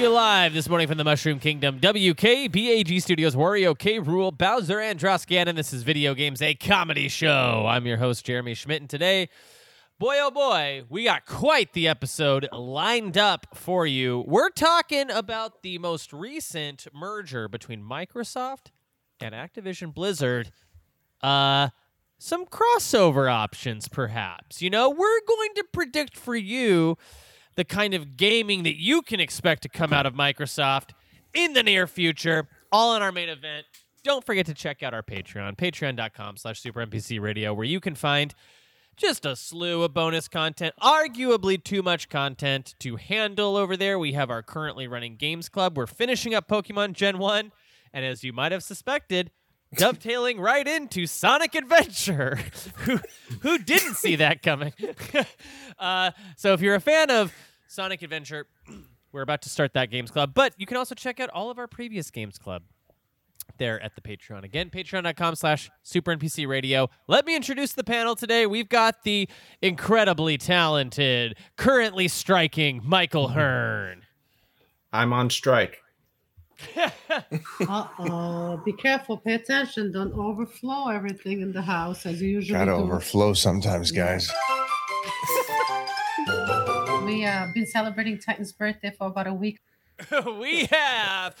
[0.00, 3.98] You live this morning from the Mushroom Kingdom, WK, BAG Studios, Wario, K.
[3.98, 5.56] Rool, Bowser, and Droskanen.
[5.56, 7.66] This is Video Games, a comedy show.
[7.68, 9.28] I'm your host, Jeremy Schmidt, and today,
[9.98, 14.24] boy oh boy, we got quite the episode lined up for you.
[14.26, 18.68] We're talking about the most recent merger between Microsoft
[19.20, 20.50] and Activision Blizzard.
[21.22, 21.68] Uh,
[22.16, 24.62] some crossover options, perhaps.
[24.62, 26.96] You know, we're going to predict for you
[27.56, 30.90] the kind of gaming that you can expect to come out of Microsoft
[31.34, 33.66] in the near future, all in our main event.
[34.02, 37.94] Don't forget to check out our Patreon, patreon.com slash super NPC radio, where you can
[37.94, 38.34] find
[38.96, 43.98] just a slew of bonus content, arguably too much content to handle over there.
[43.98, 45.76] We have our currently running games club.
[45.76, 47.52] We're finishing up Pokemon Gen 1,
[47.92, 49.30] and as you might have suspected,
[49.74, 52.38] dovetailing right into Sonic Adventure.
[52.76, 53.00] who
[53.40, 54.72] who didn't see that coming?
[55.78, 57.32] uh, so if you're a fan of
[57.70, 58.46] Sonic Adventure,
[59.12, 60.32] we're about to start that games club.
[60.34, 62.62] But you can also check out all of our previous games club
[63.58, 64.42] there at the Patreon.
[64.42, 66.90] Again, patreon.com slash super NPC radio.
[67.06, 68.44] Let me introduce the panel today.
[68.46, 69.28] We've got the
[69.62, 74.02] incredibly talented, currently striking Michael Hearn.
[74.92, 75.78] I'm on strike.
[77.68, 78.60] Uh oh.
[78.64, 79.16] Be careful.
[79.16, 79.92] Pay attention.
[79.92, 82.76] Don't overflow everything in the house as you usually Gotta do.
[82.78, 84.30] overflow sometimes, guys.
[87.10, 89.58] We uh been celebrating Titan's birthday for about a week.
[90.38, 91.34] we have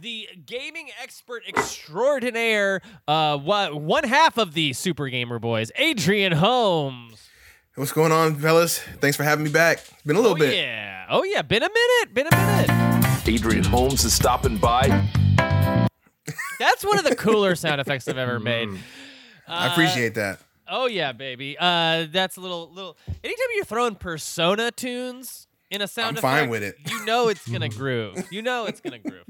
[0.00, 7.28] the gaming expert extraordinaire, uh, what one half of the Super Gamer Boys, Adrian Holmes.
[7.74, 8.78] What's going on, fellas?
[9.00, 9.84] Thanks for having me back.
[10.04, 10.56] Been a little oh bit.
[10.56, 13.28] yeah, oh yeah, been a minute, been a minute.
[13.28, 14.88] Adrian Holmes is stopping by.
[16.58, 18.68] That's one of the cooler sound effects I've ever made.
[18.68, 18.78] Mm.
[19.48, 20.40] I appreciate that.
[20.74, 21.56] Oh yeah, baby.
[21.60, 22.96] Uh, that's a little little.
[23.22, 26.76] Anytime you're throwing Persona tunes in a sound I'm fine with it.
[26.88, 28.26] You know it's gonna groove.
[28.30, 29.26] You know it's gonna groove.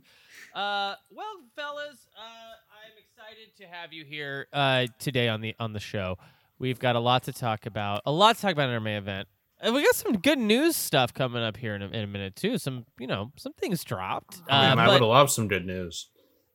[0.55, 5.73] Uh, well, fellas, uh, I'm excited to have you here uh, today on the on
[5.73, 6.17] the show.
[6.59, 8.03] We've got a lot to talk about.
[8.07, 9.27] A lot to talk about in our main event.
[9.61, 12.35] And we got some good news stuff coming up here in a, in a minute
[12.37, 12.59] too.
[12.59, 14.43] Some, you know, some things dropped.
[14.49, 16.09] I, mean, Uh, I but- would love some good news.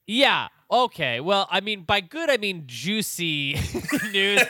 [0.05, 0.47] yeah.
[0.69, 1.19] Okay.
[1.21, 3.53] Well, I mean, by good, I mean juicy
[4.11, 4.41] news.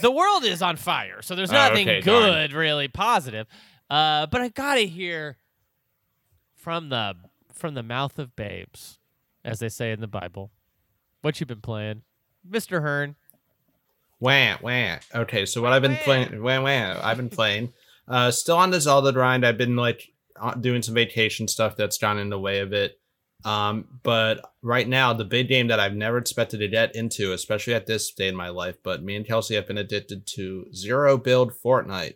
[0.00, 3.46] the world is on fire, so there's Oh, nothing okay, good, really positive.
[3.88, 5.36] Uh, but I gotta hear
[6.56, 7.14] from the
[7.52, 8.98] from the mouth of babes,
[9.44, 10.50] as they say in the Bible.
[11.22, 12.02] What you been playing,
[12.48, 13.14] Mister Hearn?
[14.20, 14.96] Wah, wah.
[15.14, 15.98] Okay, so what I've been Wah.
[16.04, 17.72] playing, wah, wah, I've been playing.
[18.08, 19.46] Uh, still on the Zelda grind.
[19.46, 22.98] I've been like uh, doing some vacation stuff that's gone in the way of it.
[23.44, 27.74] Um, but right now, the big game that I've never expected to get into, especially
[27.74, 31.18] at this stage in my life, but me and Kelsey have been addicted to zero
[31.18, 32.14] build Fortnite.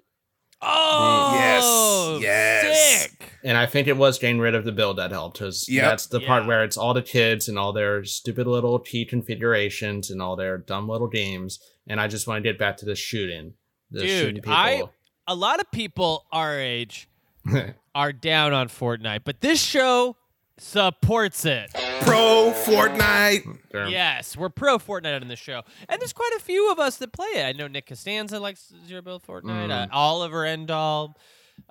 [0.61, 3.03] Oh, Yes, yes.
[3.03, 3.33] sick.
[3.45, 5.85] And I think it was getting rid of the build that helped because Yep.
[5.85, 10.11] that's the part where it's all the kids and all their stupid little key configurations
[10.11, 11.61] and all their dumb little games.
[11.87, 13.55] And I just want to get back to the shooting.
[13.91, 14.53] The Dude, shooting people.
[14.53, 14.83] I-
[15.29, 17.09] A lot of people our age
[17.95, 20.17] are down on Fortnite, but this show
[20.61, 21.71] supports it.
[22.03, 23.59] Pro Fortnite.
[23.71, 26.97] They're- Yes, we're pro Fortnite on the show, and there's quite a few of us
[26.97, 27.45] that play it.
[27.45, 29.71] I know Nick Costanza likes Zero Build Fortnite.
[29.71, 31.15] Uh, Oliver Endall,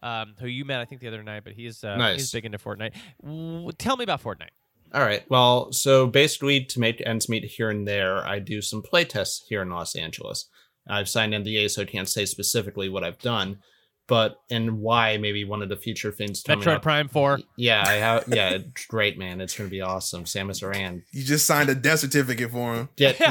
[0.03, 2.57] um, who you met I think the other night, but he's uh, he's big into
[2.57, 2.93] Fortnite.
[3.23, 4.49] W- tell me about Fortnite.
[4.93, 5.29] All right.
[5.29, 9.61] Well, so basically, to make ends meet here and there, I do some playtests here
[9.61, 10.45] in Los Angeles.
[10.89, 13.59] I've signed NDA, so I can't say specifically what I've done,
[14.07, 16.81] but and why maybe one of the future things coming Metroid up.
[16.81, 17.39] Prime Four.
[17.57, 18.23] Yeah, I have.
[18.27, 18.57] Yeah,
[18.87, 19.41] great, man.
[19.41, 20.23] It's gonna be awesome.
[20.23, 21.03] Samus Aran.
[21.11, 22.89] You just signed a death certificate for him.
[22.95, 23.19] Get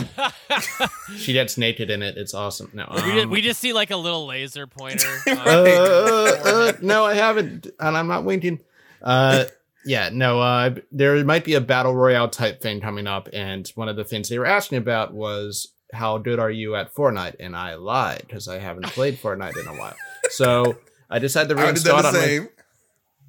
[1.16, 2.16] she gets naked in it.
[2.16, 2.70] It's awesome.
[2.75, 5.09] No, we, just, um, we just see like a little laser pointer.
[5.28, 8.61] on- uh, uh, no, I haven't, and I'm not winking.
[9.02, 9.44] Uh,
[9.87, 10.40] yeah, no.
[10.40, 14.05] Uh, there might be a battle royale type thing coming up, and one of the
[14.05, 18.25] things they were asking about was how good are you at Fortnite, and I lied
[18.26, 19.94] because I haven't played Fortnite in a while.
[20.31, 20.78] So
[21.11, 22.49] I decided to I would have reinstall it on my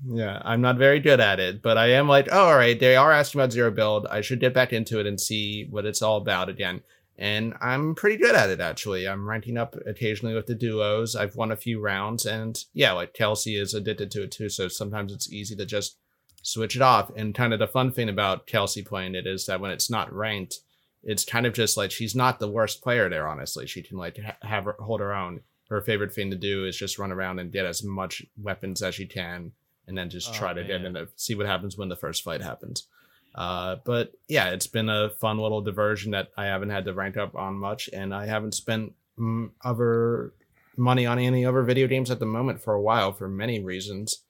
[0.05, 2.95] yeah, I'm not very good at it, but I am like, oh, all right, they
[2.95, 4.05] are asking about zero build.
[4.07, 6.81] I should get back into it and see what it's all about again.
[7.17, 9.07] And I'm pretty good at it, actually.
[9.07, 11.15] I'm ranking up occasionally with the duos.
[11.15, 14.67] I've won a few rounds, and yeah, like Kelsey is addicted to it too, so
[14.67, 15.97] sometimes it's easy to just
[16.43, 17.11] switch it off.
[17.15, 20.13] And kind of the fun thing about Kelsey playing it is that when it's not
[20.13, 20.59] ranked,
[21.03, 23.65] it's kind of just like she's not the worst player there, honestly.
[23.65, 25.41] She can like ha- have her, hold her own.
[25.69, 28.95] Her favorite thing to do is just run around and get as much weapons as
[28.95, 29.51] she can
[29.87, 32.23] and then just Oh, try to get in and see what happens when the first
[32.23, 32.87] fight happens.
[33.35, 37.17] Uh, but yeah, it's been a fun little diversion that I haven't had to rank
[37.17, 40.33] up on much, and I haven't spent mm, other
[40.75, 44.23] money on any other video games at the moment for a while for many reasons.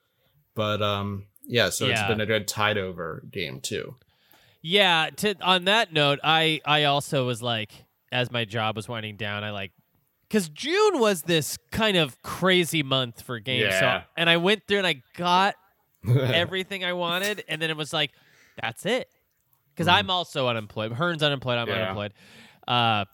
[0.56, 3.96] But um, yeah, so it's been a good tide over game too.
[4.62, 5.10] Yeah.
[5.18, 7.72] To on that note, I I also was like,
[8.12, 9.72] as my job was winding down, I like,
[10.28, 13.74] because June was this kind of crazy month for games.
[13.74, 14.02] Yeah.
[14.02, 15.56] So, and I went through and I got
[16.08, 18.12] everything I wanted, and then it was like,
[18.62, 19.08] that's it.
[19.74, 20.92] Because I'm also unemployed.
[20.94, 21.58] Hearn's unemployed.
[21.60, 21.76] I'm Yeah.
[21.84, 22.14] unemployed.
[22.68, 23.06] Uh,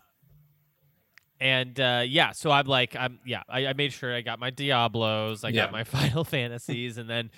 [1.40, 4.50] and uh, yeah, so I'm like, I'm yeah, I, I made sure I got my
[4.50, 5.64] Diablos, I Yeah.
[5.64, 7.32] got my Final Fantasies, and then,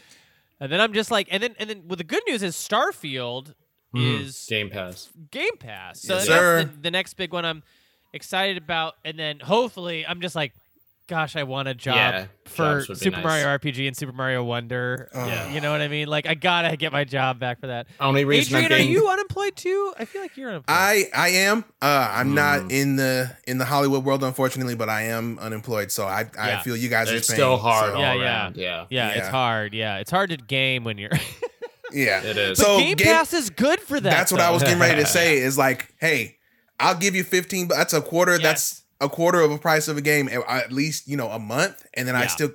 [0.60, 3.54] and then I'm just like, and then and then, well, the good news is Starfield
[3.95, 4.19] Mhm.
[4.25, 5.10] is Game Pass.
[5.31, 6.01] Game Pass.
[6.01, 6.63] So Yes, that's sir.
[6.75, 7.63] the, the next big one I'm
[8.15, 8.95] excited about.
[9.06, 10.53] And then hopefully I'm just like,
[11.07, 13.25] gosh, I want a job Yeah, for jobs would be Super nice.
[13.25, 15.07] Mario RPG and Super Mario Wonder.
[15.13, 15.27] Oh.
[15.27, 15.51] Yeah.
[15.53, 16.07] You know what I mean?
[16.07, 17.85] Like I gotta get my job back for that.
[18.00, 19.94] Only reason Adrian, I'm are you unemployed too?
[20.00, 20.75] I feel like you're unemployed.
[20.75, 21.63] I I am.
[21.81, 22.33] Uh, I'm Mm.
[22.33, 25.91] not in the in the Hollywood world, unfortunately, but I am unemployed.
[25.91, 26.62] So I I Yeah.
[26.63, 28.51] feel you guys are it's paying, still hard so- all Yeah, yeah.
[28.56, 28.85] Yeah.
[28.89, 29.75] yeah, it's hard.
[29.75, 31.12] Yeah, it's hard to game when you're.
[31.91, 32.57] Yeah, It is.
[32.57, 34.09] So Game, Game- Pass is good for that.
[34.09, 35.38] That's what I was getting ready to say.
[35.38, 36.35] Is like, hey,
[36.80, 37.68] I'll give you 15.
[37.68, 38.33] But that's a quarter.
[38.33, 38.42] Yes.
[38.42, 40.30] That's a quarter of a price of a game.
[40.30, 42.51] at- least you know a month, and then I still.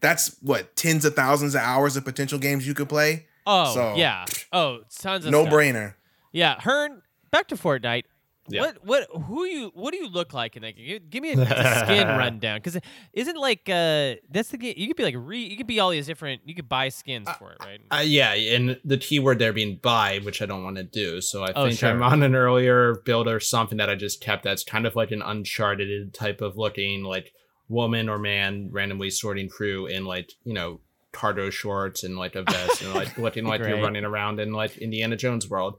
[0.00, 3.26] That's what tens of thousands of hours of potential games you could play.
[3.46, 4.24] Oh So, yeah.
[4.52, 5.54] Oh, tons of No stuff.
[5.54, 5.94] brainer.
[6.32, 7.02] Yeah, Hearn.
[7.30, 8.04] Back to Fortnite.
[8.48, 8.60] Yeah.
[8.62, 11.00] What what who you what do you look like in that game?
[11.10, 12.78] Give me a, skin rundown because
[13.12, 15.90] isn't like uh that's the game you could be like re you could be all
[15.90, 19.52] these different you could buy skins for it right Uh, yeah, and the keyword there
[19.52, 21.20] being buy, which I don't want to do.
[21.20, 21.90] So I Oh, think sure.
[21.90, 25.10] I'm on an earlier build or something that I just kept that's kind of like
[25.10, 27.32] an uncharted type of looking like
[27.68, 30.80] woman or man randomly sorting through in like, you know,
[31.12, 34.76] cargo shorts and like a vest and like looking like you're running around in like
[34.78, 35.78] Indiana Jones world.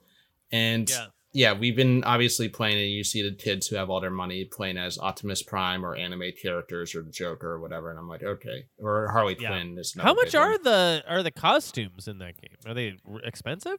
[0.52, 1.08] And Yeah.
[1.34, 4.46] Yeah, we've been obviously playing and you see the kids who have all their money
[4.46, 7.90] playing as Optimus Prime or anime characters or the Joker or whatever.
[7.92, 8.66] And I'm like, okay.
[8.80, 9.50] Or Harley Yeah.
[9.50, 10.44] Quinn is how much big one.
[10.52, 13.78] are the are the costumes in that game are they expensive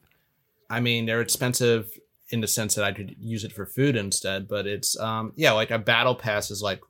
[0.70, 1.90] I mean, they're expensive
[2.30, 5.52] in the sense that I could use it for food instead, but it's um yeah,
[5.52, 6.80] like a battle pass is like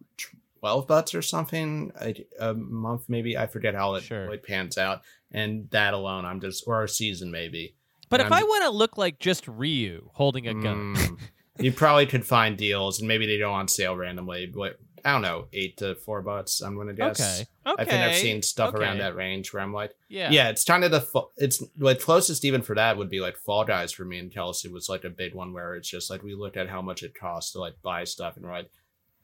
[0.61, 3.39] twelve bucks or something a, a month maybe.
[3.39, 4.29] I forget how it Sure.
[4.29, 7.77] like pans out, and that alone, I'm just or a season maybe.
[8.09, 11.19] But And if I'm- I want to look like just Ryu holding a gun Mm,
[11.59, 15.23] you probably could find deals, and maybe they go on sale randomly, but I don't
[15.23, 16.61] know, eight to four bucks.
[16.61, 17.21] I'm gonna guess.
[17.21, 20.49] okay okay I think I've seen stuff around that range where I'm like, yeah yeah,
[20.51, 23.65] it's kind of the fu- it's like closest even for that would be like Fall
[23.65, 26.35] Guys for me and Kelsey was like a big one where it's just like we
[26.35, 28.71] looked at how much it costs to like buy stuff and we're like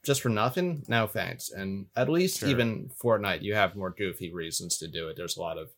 [0.03, 1.49] just for nothing, no thanks.
[1.51, 2.49] And at least Sure.
[2.49, 5.17] even Fortnite, you have more goofy reasons to do it.
[5.17, 5.69] There's a lot of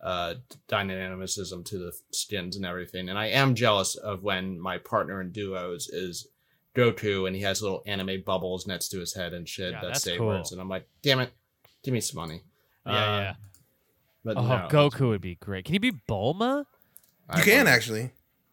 [0.00, 0.34] uh
[0.68, 3.08] dynamicism to the skins and everything.
[3.08, 6.28] And I am jealous of when my partner in duos is
[6.74, 9.86] Goku and he has little anime bubbles next to his head and shit Yeah, that
[9.88, 10.28] that's say cool.
[10.28, 10.52] words.
[10.52, 11.32] And I'm like, damn it,
[11.82, 12.42] give me some money.
[12.86, 13.34] yeah Uh, yeah
[14.24, 16.64] But oh no, Goku would be great can he be Bulma
[17.28, 17.68] I You can won't.
[17.68, 18.12] actually.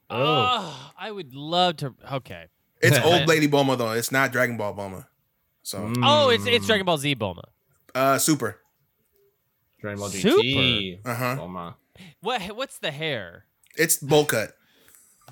[0.09, 2.45] oh I would love to okay
[2.81, 3.92] It's old lady Bulma though.
[3.92, 5.06] It's not Dragon Ball Bulma.
[5.63, 6.68] So oh it's it's Mm.
[6.68, 7.44] Dragon Ball Z Bulma
[7.94, 8.59] uh super.
[9.86, 10.42] Dragon Ball Super.
[10.42, 11.00] GT.
[11.06, 11.36] Uh-huh.
[11.40, 11.76] Bulma.
[12.21, 13.45] what what's the hair
[13.78, 14.54] It's bowl cut.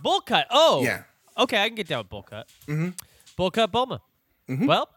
[0.01, 0.47] Bull cut.
[0.51, 1.03] Oh, Yeah.
[1.37, 2.47] Okay, I can get down with bull cut.
[2.67, 2.93] Mhm.
[3.35, 3.99] Bull cut Bulma.
[4.49, 4.67] Mhm.
[4.67, 4.89] Well,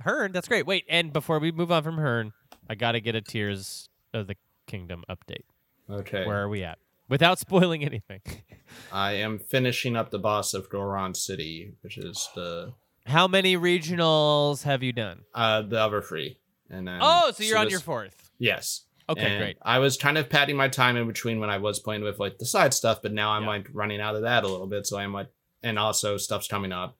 [0.00, 0.66] Hearn, that's great.
[0.66, 2.32] Wait, and before we move on from Hearn,
[2.68, 5.44] I got to get a Tears of the Kingdom update.
[5.90, 6.24] Okay.
[6.26, 6.78] Where are we at?
[7.08, 8.20] Without spoiling anything.
[8.92, 12.72] I am finishing up the boss of Goron City, which is the
[13.06, 15.24] How many regionals have you done?
[15.34, 16.38] uh the other free.
[16.68, 18.30] And then oh, so you're on this- your fourth.
[18.38, 18.82] Yes.
[19.10, 19.58] Okay, And great.
[19.62, 22.38] I was kind of padding my time in between when I was playing with like
[22.38, 23.48] the side stuff, but now I'm Yeah.
[23.48, 24.86] like running out of that a little bit.
[24.86, 25.28] So I'm like,
[25.62, 26.96] and also stuff's coming up.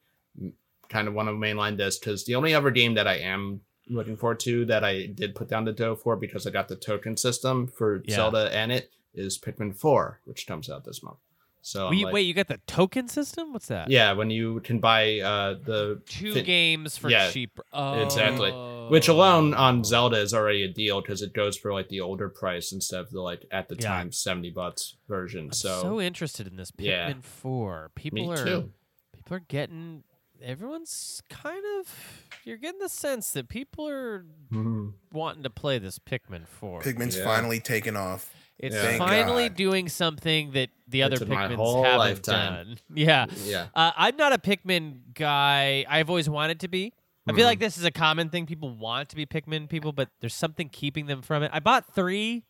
[0.89, 4.17] Kind of want to mainline this because the only other game that I am looking
[4.17, 7.17] forward to that I did put down the dough for because I got the token
[7.17, 8.17] system for Yeah.
[8.17, 11.19] Zelda and it is Pikmin 4, which comes out this month.
[11.63, 13.53] So Wait, like- wait, you got the token system?
[13.53, 13.91] What's that?
[13.91, 17.59] yeah, when you can buy uh the Two fi- games for Yeah, cheap.
[17.73, 18.03] Oh.
[18.03, 18.51] exactly.
[18.91, 22.29] Which alone on Zelda is already a deal because it goes for like the older
[22.29, 23.89] price instead of the like at the Yeah.
[23.89, 25.47] time seventy bucks version.
[25.47, 27.13] I'm so, so, interested in this Pikmin Yeah.
[27.23, 27.91] 4.
[27.95, 28.73] People me are too.
[29.13, 30.05] people are getting
[30.43, 34.95] everyone's kind of you're getting the sense that people are Mhm.
[35.13, 36.81] wanting to play this Pikmin 4.
[36.81, 37.25] Pikmin's Yeah.
[37.25, 38.35] finally taken off.
[38.63, 38.99] it's Yeah.
[38.99, 39.57] Finally God.
[39.57, 42.55] doing something that the other It took my Pikmins whole haven't lifetime.
[42.67, 42.79] done.
[42.95, 43.25] Yeah.
[43.47, 45.87] Yeah, Uh, I'm not a Pikmin guy.
[45.89, 46.93] I've always wanted to be.
[47.31, 47.39] I Mm-hmm.
[47.39, 48.47] feel like this is a common thing.
[48.47, 51.51] People want to be Pikmin people, but there's something keeping them from it.
[51.55, 52.45] I bought three,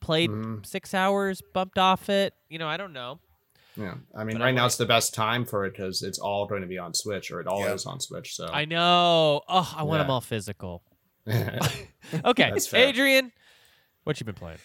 [0.00, 0.64] played Mhm.
[0.66, 2.34] six hours, bumped off it.
[2.48, 3.20] You know, I don't know.
[3.76, 3.94] yeah.
[4.16, 6.18] I mean, But right I'm now like- it's the best time for it because it's
[6.18, 7.74] all going to be on Switch, or it all Yeah.
[7.74, 8.34] is on Switch.
[8.34, 9.42] So I know.
[9.48, 10.82] Oh, I want them all physical.
[12.24, 12.88] Okay, That's fair.
[12.88, 13.32] Adrian,
[14.04, 14.58] what you been playing?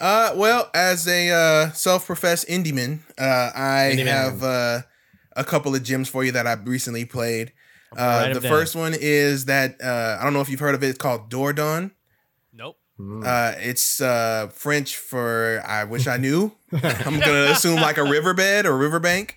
[0.00, 4.06] Uh, well, as a uh, self-professed indie man, uh, I Indie man.
[4.06, 4.80] have uh,
[5.36, 7.52] a couple of gems for you that I've recently played.
[7.96, 8.50] Write Uh, 'em the down.
[8.52, 10.88] first one is that uh, I don't know if you've heard of it.
[10.88, 11.90] It's called Dordogne.
[12.52, 12.76] Nope.
[13.00, 13.24] Mm.
[13.26, 16.52] Uh, it's uh, French for I wish I knew.
[16.72, 19.36] I'm gonna assume like a riverbed or riverbank.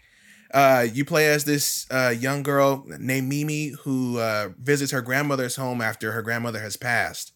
[0.53, 5.55] Uh, you play as this uh, young girl named Mimi who uh, visits her grandmother's
[5.57, 7.33] home after her grandmother has passed,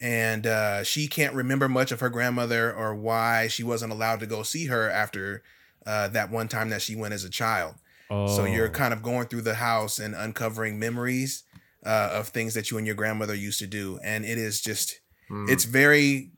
[0.00, 4.26] and uh, she can't remember much of her grandmother or why she wasn't allowed to
[4.26, 5.42] go see her after
[5.86, 7.76] uh, that one time that she went as a child.
[8.24, 8.70] So you're Oh.
[8.70, 11.44] kind of going through the house and uncovering memories
[11.84, 15.00] uh, of things that you and your grandmother used to do, and it is just
[15.30, 15.48] Mm.
[15.50, 16.32] it's very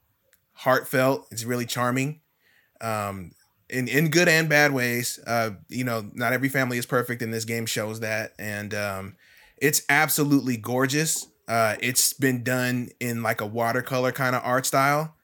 [0.52, 1.26] heartfelt.
[1.30, 2.20] It's really charming,
[2.80, 3.32] um,
[3.68, 5.18] in in good and bad ways.
[5.26, 8.32] Uh, you know, not every family is perfect, and this game shows that.
[8.38, 9.16] And um,
[9.58, 11.26] it's absolutely gorgeous.
[11.48, 15.16] Uh, it's been done in like a watercolor kind of art style.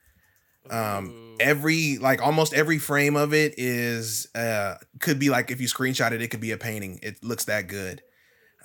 [0.71, 5.69] Um, every like almost every frame of it is uh could be like if you
[5.69, 6.99] screenshot it, it could be a painting.
[7.03, 8.03] It looks that good.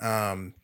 [0.00, 0.54] Um,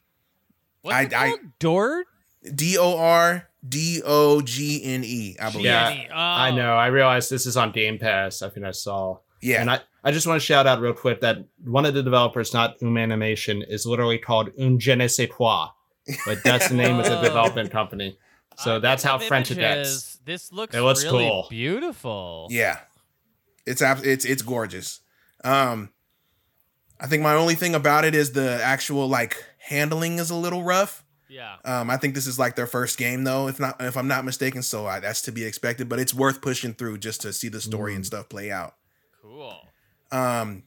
[0.83, 1.41] What's I- it I- called?
[1.59, 2.07] Dord?
[2.55, 5.37] D O R D O G N E.
[5.41, 5.67] I believe.
[5.67, 6.09] Yeah, G&E.
[6.11, 6.57] I Oh.
[6.57, 6.73] know.
[6.75, 8.41] I realized this is on Game Pass.
[8.43, 9.19] I think I saw.
[9.43, 9.61] Yeah.
[9.61, 12.55] And I, I just want to shout out real quick that one of the developers,
[12.55, 15.69] not Um Animation, is literally called Un Je ne sais quoi.
[16.25, 17.23] But that's the name of the Oh.
[17.23, 18.17] development company.
[18.63, 19.93] So I that's how French it images.
[20.03, 20.17] gets.
[20.25, 21.47] This looks, It looks really cool.
[21.51, 22.47] beautiful.
[22.51, 22.79] Yeah,
[23.67, 25.01] it's it's it's gorgeous.
[25.45, 25.91] Um,
[27.01, 30.63] I think my only thing about it is the actual like handling is a little
[30.63, 31.05] rough.
[31.29, 31.57] Yeah.
[31.65, 34.25] Um, I think this is like their first game though, if not if I'm not
[34.25, 34.63] mistaken.
[34.63, 37.61] So I, that's to be expected, but it's worth pushing through just to see the
[37.61, 38.75] story and stuff play out.
[39.23, 39.57] Cool.
[40.13, 40.65] Um,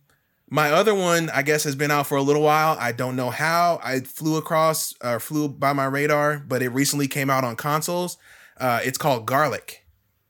[0.53, 2.77] my other one, I guess, has been out for a little while.
[2.79, 3.79] I don't know how.
[3.83, 8.17] I flew across or flew by my radar, but it recently came out on consoles.
[8.59, 9.83] Uh, it's called Garlic.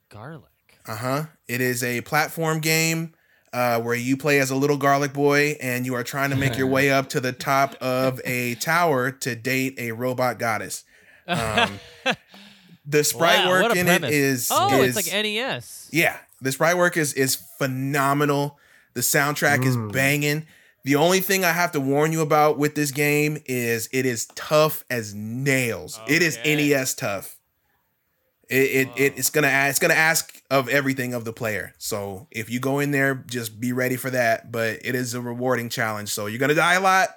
[0.08, 0.50] Garlic.
[0.88, 1.24] Uh huh.
[1.50, 3.14] It is a platform game
[3.52, 6.58] uh, where you play as a little garlic boy and you are trying to make
[6.58, 10.86] your way up to the top of a tower to date a robot goddess.
[11.28, 11.80] Um,
[12.86, 14.12] the sprite Wow, work in it premise.
[14.14, 15.90] is Oh, is it's like NES.
[15.92, 18.58] yeah, the sprite work is is phenomenal.
[18.94, 19.92] The soundtrack is Mm.
[19.92, 20.46] banging.
[20.86, 24.26] The only thing I have to warn you about with this game is it is
[24.36, 26.00] tough as nails.
[26.08, 27.38] It is NES tough.
[28.50, 31.74] It, it, it it's gonna ask, it's gonna ask of everything of the player.
[31.78, 34.52] So if you go in there, just be ready for that.
[34.52, 36.10] But it is a rewarding challenge.
[36.10, 37.10] So you're gonna die a lot.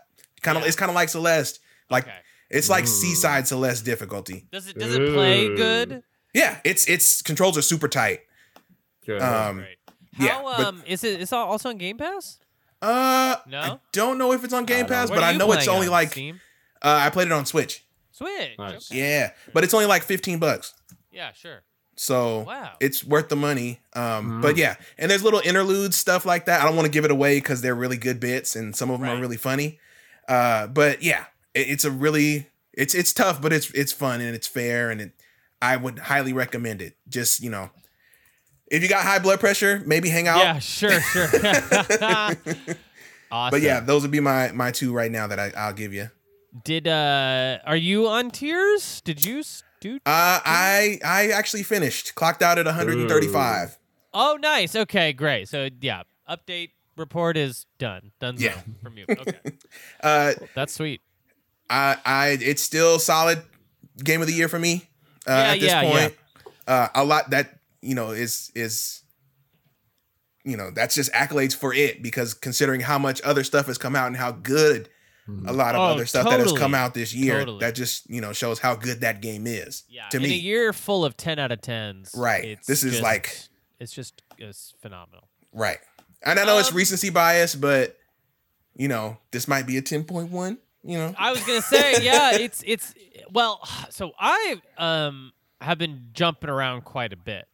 [0.43, 0.69] Kind of Yeah.
[0.69, 1.59] it's kind of like Celeste.
[1.91, 2.15] Like Okay.
[2.51, 2.87] it's like Ooh.
[2.87, 4.47] C-side Celeste difficulty.
[4.53, 5.57] Does it does it play Ooh.
[5.57, 6.03] good?
[6.33, 8.21] Yeah, it's it's controls are super tight.
[9.05, 9.21] Good.
[9.21, 9.67] Um,
[10.17, 10.27] Great.
[10.27, 12.39] yeah, but- um is it it's al- also on Game Pass?
[12.83, 13.61] Uh, No?
[13.61, 15.93] I don't know if it's on Game Pass, but I know it's only on?
[15.93, 16.41] like Steam?
[16.83, 17.85] uh, I played it on Switch.
[18.13, 18.59] Switch.
[18.59, 18.91] Nice.
[18.91, 19.01] Okay.
[19.01, 20.75] Yeah, but it's only like fifteen bucks,
[21.11, 21.63] Yeah, sure.
[21.97, 22.73] so Wow.
[22.81, 23.81] it's worth the money.
[23.95, 24.03] Um,
[24.39, 24.43] Mhm.
[24.43, 26.61] but yeah, and there's little interludes stuff like that.
[26.61, 29.01] I don't want to give it away because they're really good bits, and some of
[29.01, 29.17] them Right.
[29.17, 29.81] are really funny.
[30.29, 34.35] Uh, but yeah, it, it's a really it's it's tough, but it's it's fun and
[34.35, 35.13] it's fair, and it,
[35.63, 36.97] I would highly recommend it.
[37.09, 37.71] Just you know,
[38.71, 40.39] if you got high blood pressure, maybe hang out.
[40.39, 41.29] Yeah, sure, sure.
[42.01, 42.37] awesome.
[43.29, 46.11] But yeah, those would be my my two right now that I, I'll give you.
[46.65, 49.01] Did uh are you on Tears?
[49.03, 49.43] Did you
[49.81, 53.79] do Uh, I I actually finished, clocked out at 135.
[54.15, 54.75] Oh, nice.
[54.75, 55.49] Okay, great.
[55.49, 58.13] So yeah, update report is done.
[58.21, 58.59] Done Yeah.
[58.83, 59.05] from you.
[59.11, 59.39] Okay.
[60.03, 61.01] Uh, That's sweet.
[61.69, 63.43] I I it's still solid
[64.03, 64.89] game of the year for me.
[65.27, 66.15] Uh, Yeah, at this yeah, point,
[66.69, 69.03] uh, a lot that you know is is
[70.45, 73.97] you know that's just accolades for it because considering how much other stuff has come
[73.97, 74.89] out and how good
[75.49, 77.59] a lot of Oh, other stuff that has come out this year, Totally.
[77.59, 79.83] that just you know shows how good that game is.
[79.89, 80.09] Yeah.
[80.11, 82.17] to in a me, year full of 10 out of 10s.
[82.17, 82.45] Right.
[82.45, 83.37] it's This is just- like-
[83.81, 85.29] it's just it's phenomenal.
[85.53, 85.79] right?
[86.23, 87.99] And I know it's Um, recency bias, but
[88.77, 90.59] you know this might be a 10.1.
[90.85, 92.95] You know, I was gonna say, yeah, it's it's
[93.33, 97.49] well, so I um have been jumping around quite a bit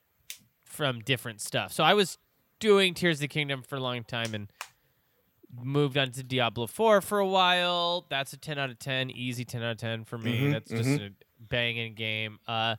[0.72, 1.72] from different stuff.
[1.72, 2.18] So I was
[2.60, 4.48] doing Tears of the Kingdom for a long time and
[5.62, 8.06] moved on to Diablo 4 for a while.
[8.08, 10.40] That's a 10 out of 10, easy 10 out of 10 for me.
[10.40, 12.38] Mhm, That's just a banging game.
[12.48, 12.76] Uh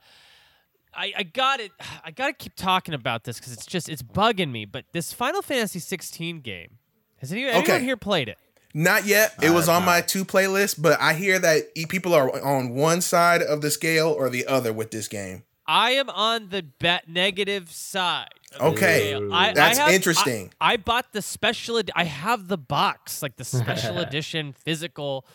[0.95, 1.71] I, I got it.
[2.05, 4.65] I got to keep talking about this because it's just it's bugging me.
[4.65, 6.77] But this Final Fantasy 16 game
[7.17, 8.37] has anyone, anyone here played it?
[8.75, 9.33] Not yet.
[9.41, 12.29] It I was have on my two playlist, but I hear that e- people are
[12.43, 15.43] on one side of the scale or the other with this game.
[15.65, 18.29] I am on the bet negative side.
[18.59, 19.15] Okay.
[19.15, 20.51] I, That's I have- interesting.
[20.59, 21.77] I, I bought the special.
[21.77, 25.25] Ed- I have the box, like the special edition physical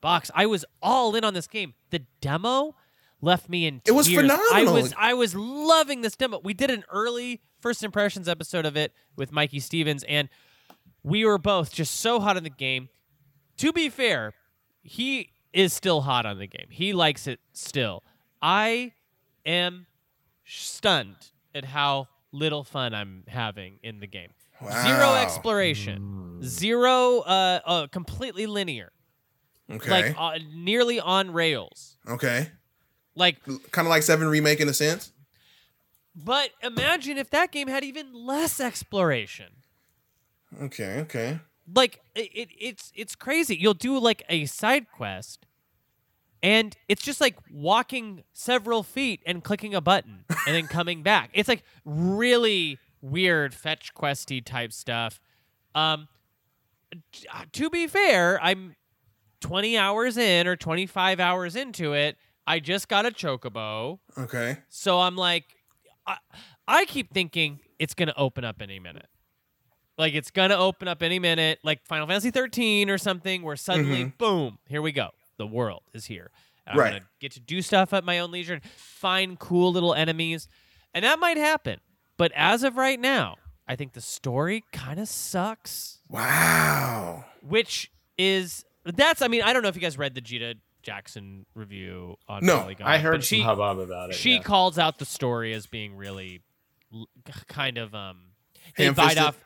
[0.00, 0.30] box.
[0.34, 1.74] I was all in on this game.
[1.90, 2.74] The demo
[3.20, 3.82] left me in tears.
[3.86, 4.46] It was phenomenal.
[4.52, 6.40] I was I was loving this demo.
[6.42, 10.28] We did an early first impressions episode of it with Mikey Stevens, and
[11.02, 12.88] we were both just so hot on the game.
[13.58, 14.34] To be fair,
[14.82, 16.66] he is still hot on the game.
[16.70, 18.02] He likes it still.
[18.42, 18.92] I
[19.48, 19.86] am
[20.44, 21.16] stunned
[21.54, 24.30] at how little fun I'm having in the game.
[24.82, 25.22] Zero Wow.
[25.22, 28.92] exploration, zero uh, uh completely linear,
[29.70, 29.90] Okay.
[29.90, 31.96] like uh, nearly on rails.
[32.08, 32.50] okay.
[33.14, 35.12] Like Kind of like Seven Remake in a sense.
[36.14, 39.52] But imagine if that game had even less exploration.
[40.62, 41.00] Okay.
[41.00, 41.40] Okay.
[41.72, 43.56] Like it, it it's it's crazy.
[43.56, 45.46] You'll do like a side quest
[46.42, 51.30] and it's just like walking several feet and clicking a button and then coming back.
[51.32, 55.20] It's like really weird fetch questy type stuff.
[55.74, 56.08] Um
[57.12, 58.74] t- uh, to be fair, I'm
[59.40, 62.16] 20 hours in or 25 hours into it.
[62.46, 63.98] I just got a chocobo.
[64.16, 64.58] Okay.
[64.68, 65.44] So I'm like,
[66.06, 66.16] I,
[66.66, 69.06] I keep thinking it's gonna open up any minute.
[69.98, 74.04] Like it's gonna open up any minute, like Final Fantasy 13 or something, where suddenly,
[74.18, 75.10] boom, here we go.
[75.38, 76.30] The world is here.
[76.66, 76.92] And I'm Right.
[76.94, 80.48] gonna get to do stuff at my own leisure and find cool little enemies,
[80.92, 81.80] and that might happen.
[82.18, 85.98] But as of right now, I think the story kind of sucks.
[86.08, 87.24] Wow.
[87.42, 89.22] Which is that's.
[89.22, 92.60] I mean, I don't know if you guys read the Jita Jackson review on No,
[92.60, 92.86] Polygon.
[92.86, 94.14] I heard but she, some hubbub about it.
[94.16, 94.42] she yeah.
[94.42, 96.40] calls out the story as being really
[97.48, 98.18] kind of um
[98.76, 99.22] they bite Ham-fisted?
[99.22, 99.44] off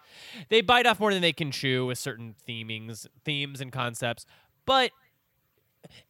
[0.48, 4.24] they bite off more than they can chew with certain themings themes and concepts
[4.64, 4.92] but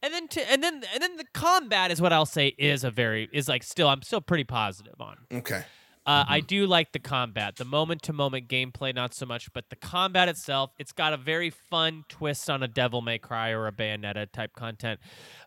[0.02, 2.90] and then to and then and then the combat is what I'll say is a
[2.90, 5.18] very is like still I'm still pretty positive on.
[5.32, 5.64] Okay.
[6.04, 9.70] Uh, I do like the combat, the moment to moment gameplay, not so much, but
[9.70, 13.68] the combat itself, it's got a very fun twist on a Devil May Cry or
[13.68, 14.98] a Bayonetta type content.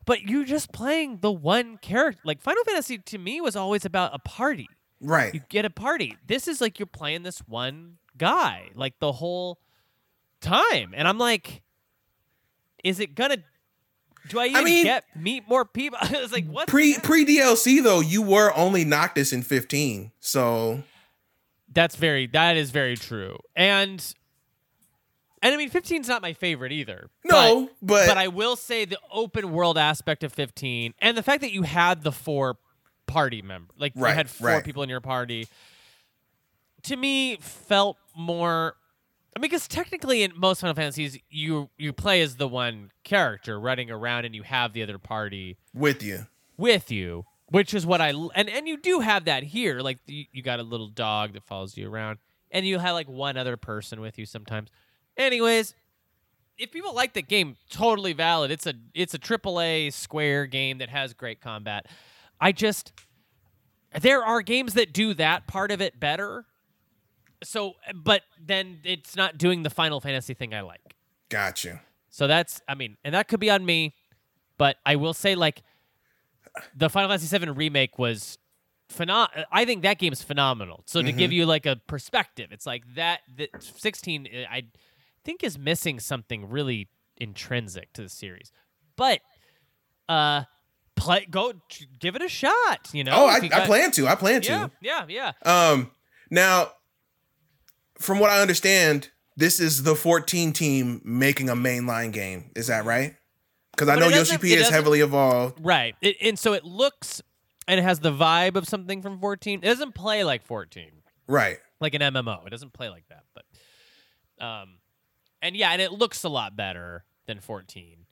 [0.06, 2.22] But you're just playing the one character.
[2.24, 4.68] Like Final Fantasy to me was always about a party.
[5.02, 5.34] Right.
[5.34, 6.16] You get a party.
[6.26, 9.60] This is like you're playing this one guy, like the whole
[10.40, 10.94] time.
[10.96, 11.64] And I'm like,
[12.82, 13.38] is it gonna?
[14.28, 15.98] Do I even mean- get meet more people?
[16.02, 16.68] I was like, what?
[16.68, 20.12] Pre pre DLC though, you were only Noctis in 15.
[20.20, 20.84] So
[21.72, 23.38] That's very that is very true.
[23.56, 24.14] And
[25.42, 27.10] and I mean 15 is not my favorite either.
[27.24, 31.24] no, but, but, but I will say the open world aspect of 15 and the
[31.24, 32.58] fact that you had the four
[33.08, 34.64] party member like you had four right.
[34.64, 35.48] people in your party
[36.82, 38.76] to me felt more
[39.36, 43.60] I mean, because technically in most Final Fantasies, you you play as the one character
[43.60, 46.28] running around, and you have the other party with you.
[46.58, 49.82] with you, which is what I and and you do have that here.
[49.82, 52.20] Like you, you got a little dog that follows you around,
[52.50, 54.70] and you have like one other person with you sometimes.
[55.18, 55.76] Anyways,
[56.58, 58.52] if people like the game, totally valid.
[58.52, 61.88] It's a it's a triple A Square game that has great combat.
[62.40, 62.94] I just
[64.00, 66.46] there are games that do that part of it better.
[67.44, 70.96] So, but then it's not doing the Final Fantasy thing I like.
[71.30, 71.80] Got you.
[72.10, 73.94] So that's, I mean, and that could be on me,
[74.58, 75.62] but I will say, like,
[76.76, 78.38] the Final Fantasy VII remake was
[78.90, 79.28] phenom.
[79.52, 80.84] I think that game's phenomenal.
[80.86, 83.22] So to give you like a perspective, it's like that.
[83.38, 84.64] that 16, uh, I
[85.24, 88.52] think, is missing something really intrinsic to the series,
[88.96, 89.20] but
[90.08, 90.44] uh,
[90.96, 91.54] play go
[92.00, 92.90] give it a shot.
[92.94, 93.14] You know?
[93.14, 94.08] Oh, I, you I plan to.
[94.08, 94.52] I plan to.
[94.52, 95.70] Yeah, yeah, yeah.
[95.72, 95.92] Um,
[96.30, 96.72] now,
[97.98, 102.52] from what I understand, this is the 14 team making a mainline game.
[102.56, 103.16] Is that right?
[103.72, 105.60] Because I know Yoshi P is heavily evolved.
[105.62, 105.96] Right.
[106.02, 107.22] It, and so it looks
[107.68, 109.60] and it has the vibe of something from 14.
[109.60, 110.92] It doesn't play like 14.
[111.28, 111.58] Right.
[111.82, 112.46] like an MMO.
[112.48, 113.44] It doesn't play like that, but
[114.46, 114.78] um,
[115.42, 118.06] and yeah, and it looks a lot better than 14.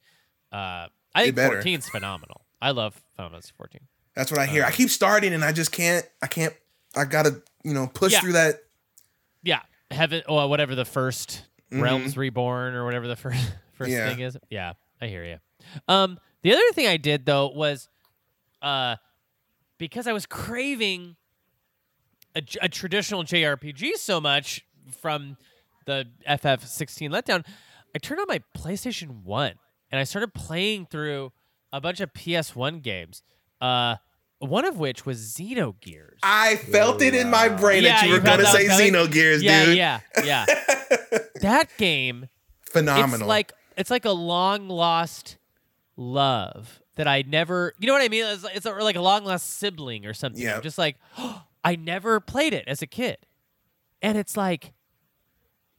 [0.52, 1.56] Uh, I think better.
[1.56, 2.46] 14 is phenomenal.
[2.62, 3.82] I love Final Fantasy 14.
[4.16, 4.64] That's what I hear.
[4.64, 6.06] I keep starting and I just can't.
[6.22, 6.54] I can't.
[6.96, 8.20] I gotta, you know, push Yeah.
[8.22, 8.60] through that.
[9.44, 9.60] Yeah,
[9.94, 13.40] heaven or whatever the 1st Realms Reborn or whatever the first
[13.74, 13.92] first Mm-hmm.
[13.92, 14.10] Yeah.
[14.10, 14.38] thing is.
[14.50, 15.38] Yeah, I hear you.
[15.88, 17.90] Um, the other thing I did though was,
[18.62, 18.98] uh,
[19.78, 21.16] because I was craving
[22.36, 24.66] a traditional JRPG so much
[25.02, 25.38] from
[25.86, 27.46] the FF16 letdown,
[27.96, 29.54] I turned on my PlayStation 1
[29.92, 31.32] and I started playing through
[31.72, 33.22] a bunch of PS1 games.
[33.62, 33.98] Uh,
[34.44, 36.20] one of which was Xenogears.
[36.22, 38.94] I felt it in my oh, brain that Yeah, you were gonna say was coming?
[38.94, 39.78] Xenogears, yeah, dude.
[39.78, 40.46] yeah, yeah.
[41.42, 42.30] that game
[42.62, 43.22] Phenomenal.
[43.22, 45.38] it's like it's like a long lost
[45.96, 47.74] love that I never.
[47.80, 48.26] You know what I mean?
[48.26, 50.42] It's, it's a, like a long lost sibling or something.
[50.42, 50.56] Yeah.
[50.56, 50.98] I'm just like
[51.64, 53.18] I never played it as a kid,
[54.02, 54.74] and it's like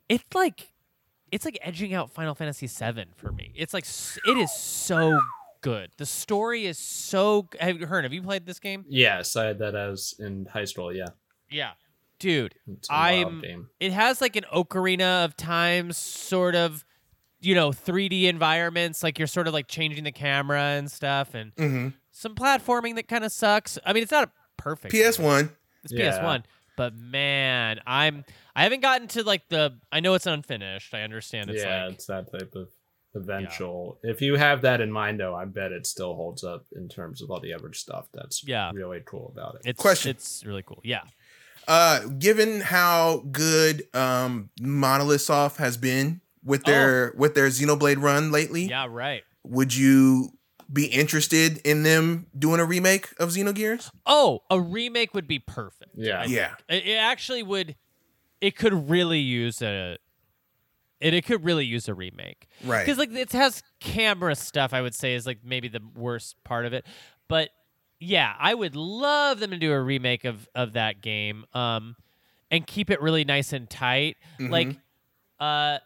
[0.09, 0.73] it's like
[1.31, 3.53] it's like edging out Final Fantasy VII for me.
[3.57, 5.21] It's like it is so
[5.65, 5.91] good.
[5.97, 7.49] The story is so.
[7.59, 8.05] Have you heard?
[8.05, 8.85] Have you played this game?
[8.89, 10.95] Yes, I had that as in high school.
[10.95, 11.09] Yeah,
[11.51, 11.73] Yeah,
[12.19, 12.55] dude.
[12.69, 13.41] it's a wild I'm.
[13.41, 13.69] game.
[13.81, 16.85] It has like an Ocarina of Time sort of,
[17.41, 19.03] you know, 3D environments.
[19.03, 23.09] Like you're sort of like changing the camera and stuff, and hmm some platforming that
[23.09, 23.77] kind of sucks.
[23.85, 24.95] I mean, it's not a perfect.
[24.95, 25.51] PS One.
[25.83, 26.13] It's Yeah.
[26.19, 26.45] PS1.
[26.77, 28.25] But man, I'm
[28.57, 30.93] I haven't gotten to like the I know it's unfinished.
[30.95, 32.69] I understand it's yeah, like it's that type of
[33.15, 33.99] eventual.
[34.03, 37.23] If you have that in mind, though, I bet it still holds up in terms
[37.23, 38.07] of all the other stuff.
[38.13, 38.71] That's Yeah.
[38.75, 39.63] really cool about it.
[39.65, 40.11] it's Question.
[40.11, 40.81] it's really cool.
[40.85, 41.03] Yeah.
[41.67, 48.31] Uh, given how good um Monolith Soft has been with their with their Xenoblade run
[48.31, 48.69] lately, Oh.
[48.69, 49.23] Yeah, right.
[49.45, 50.31] would you
[50.73, 53.91] be interested in them doing a remake of Xenogears?
[54.07, 55.93] Oh, a remake would be perfect.
[55.95, 56.21] Yeah.
[56.23, 56.55] I- Yeah.
[56.69, 57.77] It, it actually would
[58.43, 59.97] it could really use a
[61.05, 62.49] it, it could really use a remake.
[62.65, 62.85] Right.
[62.85, 66.65] because like it has camera stuff i would say is like maybe the worst part
[66.67, 66.85] of it
[67.29, 67.51] but
[68.01, 71.95] yeah i would love them to do a remake of of that game um
[72.51, 74.51] and keep it really nice and tight Mhm.
[74.51, 74.77] like
[75.41, 75.79] uh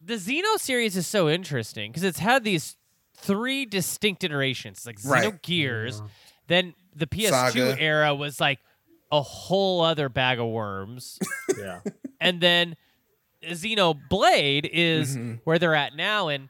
[0.00, 2.76] the xeno series is so interesting because it's had these
[3.16, 5.24] three distinct iterations like Right.
[5.32, 6.02] xenogears
[6.48, 7.76] then the ps2 Saga.
[7.80, 8.58] era was like
[9.12, 11.18] a whole other bag of worms
[11.58, 11.80] yeah.
[12.20, 12.74] and then
[13.50, 15.40] Xenoblade is Mhm.
[15.44, 16.48] where they're at now, and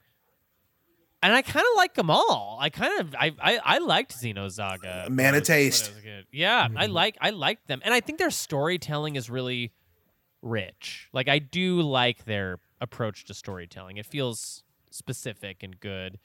[1.23, 2.59] and I kind of like them all.
[2.61, 5.05] I kind of I I, I liked Xenosaga.
[5.05, 5.89] when Man I of was- when I taste.
[5.91, 6.27] was a kid.
[6.31, 9.73] Yeah, I like I like them, and I think their storytelling is really
[10.43, 11.09] rich.
[11.13, 13.97] Like I do like their approach to storytelling.
[13.97, 16.19] It feels specific and good.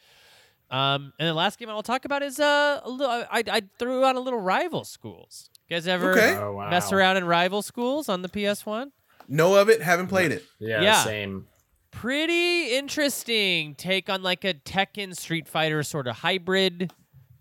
[0.70, 4.04] Um, and the last game I'll talk about is uh, a little, I I threw
[4.04, 5.50] on a little Rival Schools.
[5.68, 6.36] You guys ever Okay.
[6.36, 6.70] Oh, wow.
[6.70, 8.92] mess around in Rival Schools on the PS One?
[9.30, 10.44] Know of it, haven't played it.
[10.60, 10.82] Yeah.
[10.82, 11.04] Yeah.
[11.04, 11.48] Same.
[11.92, 16.92] pretty interesting take on like a Tekken Street Fighter sort of hybrid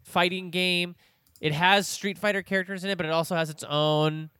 [0.03, 0.95] fighting game.
[1.41, 4.31] It has Street Fighter characters in it, but it also has its own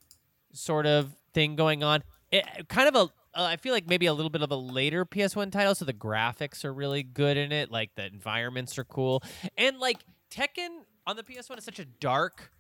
[0.53, 2.03] sort of thing going on.
[2.31, 5.05] It kind of a uh, I feel like maybe a little bit of a later
[5.05, 7.71] PS1 title, so the graphics are really good in it.
[7.71, 9.23] Like the environments are cool,
[9.57, 9.99] and like
[10.31, 10.69] Tekken
[11.07, 12.51] on the PS1 is such a dark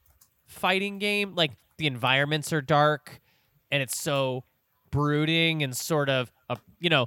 [0.46, 1.34] fighting game.
[1.34, 3.20] Like the environments are dark,
[3.70, 4.44] and it's so
[4.90, 7.06] brooding and sort of a you know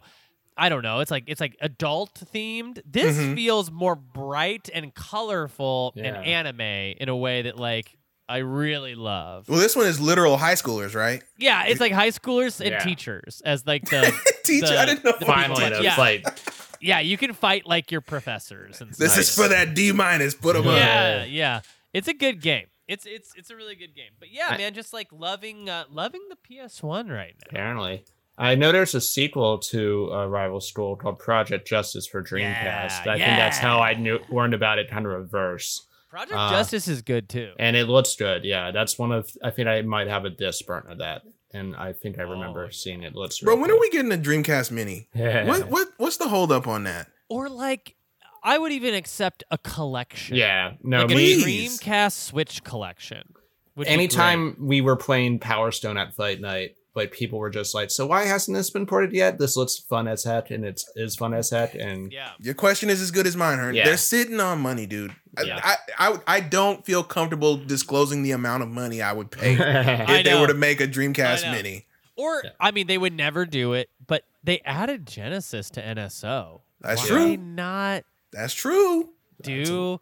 [0.57, 0.99] I don't know.
[0.99, 2.81] It's like it's like adult themed.
[2.85, 3.35] This Mhm.
[3.35, 7.97] feels more bright and colorful and anime in a way that like
[8.29, 9.49] I really love.
[9.49, 11.21] Well, this one is literal high schoolers, right?
[11.37, 12.79] Yeah, it's like high schoolers and Yeah.
[12.83, 14.13] teachers as like the
[14.43, 15.13] Teacher, the- I didn't know.
[15.19, 15.95] the Finally, people- a yeah.
[15.95, 16.41] fight.
[16.79, 16.99] yeah.
[16.99, 19.19] You can fight like your professors and This stuff.
[19.21, 20.33] is for that D minus.
[20.35, 20.75] Put them up.
[20.75, 21.61] yeah, yeah.
[21.93, 22.67] It's a good game.
[22.91, 24.11] It's it's it's a really good game.
[24.19, 27.47] But yeah, I- man, just like loving uh, loving the PS1 right now.
[27.49, 28.03] Apparently.
[28.37, 33.05] I know there's a sequel to a rival school called Project Justice for Dreamcast.
[33.05, 33.79] Yeah, I think that's how.
[33.81, 35.85] I knew learned about it kind of reverse.
[36.09, 37.51] Project Uh, Justice is good too.
[37.59, 38.43] And it looks good.
[38.43, 41.21] Yeah, that's one of I think I might have a disc burnt of that.
[41.53, 43.13] And I think I remember Oh, seeing it.
[43.15, 43.77] Looks Bro, real when cool.
[43.77, 45.07] are we getting a Dreamcast Mini?
[45.13, 45.45] Yeah.
[45.45, 47.07] What what what's the hold up on that?
[47.29, 47.95] or like
[48.43, 50.35] I would even accept a collection.
[50.37, 50.73] Yeah.
[50.83, 51.13] No, like a.
[51.13, 53.33] Dreamcast Switch collection.
[53.75, 53.93] would be great.
[53.93, 58.05] anytime we were playing Power Stone at Fight Night, like people were just like, "So
[58.07, 59.37] why hasn't this been ported yet?
[59.39, 62.31] This looks fun as heck, and it's is fun as heck." And Yeah.
[62.39, 63.75] Your question is as good as mine, Hearn.
[63.75, 63.85] Yeah.
[63.85, 65.15] They're sitting on money, dude.
[65.37, 65.59] I- Yeah.
[65.63, 70.25] I, I I don't feel comfortable disclosing the amount of money I would pay if
[70.25, 71.85] they were to make a Dreamcast Mini.
[72.17, 72.49] Or Yeah.
[72.59, 76.59] I mean, they would never do it, but they added Genesis to NSO.
[76.81, 77.37] That's Why true.
[77.37, 79.09] not That's true.
[79.41, 79.99] do?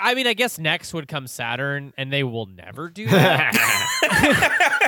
[0.00, 3.52] I mean, I guess next would come Saturn, and they will never do that.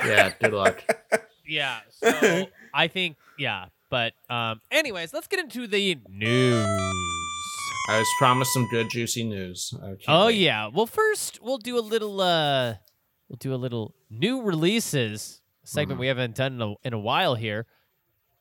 [0.07, 0.83] yeah, good luck.
[1.47, 1.81] yeah.
[1.91, 3.67] So I think, yeah.
[3.91, 6.67] But um, anyways, let's get into the news.
[7.89, 9.73] I was promised some good juicy news.
[10.09, 10.39] Oh wait.
[10.39, 10.69] yeah.
[10.69, 12.75] Well, first we'll do a little uh
[13.29, 16.01] we'll do a little new releases segment Mhm.
[16.01, 17.67] we haven't done in a, in a while here.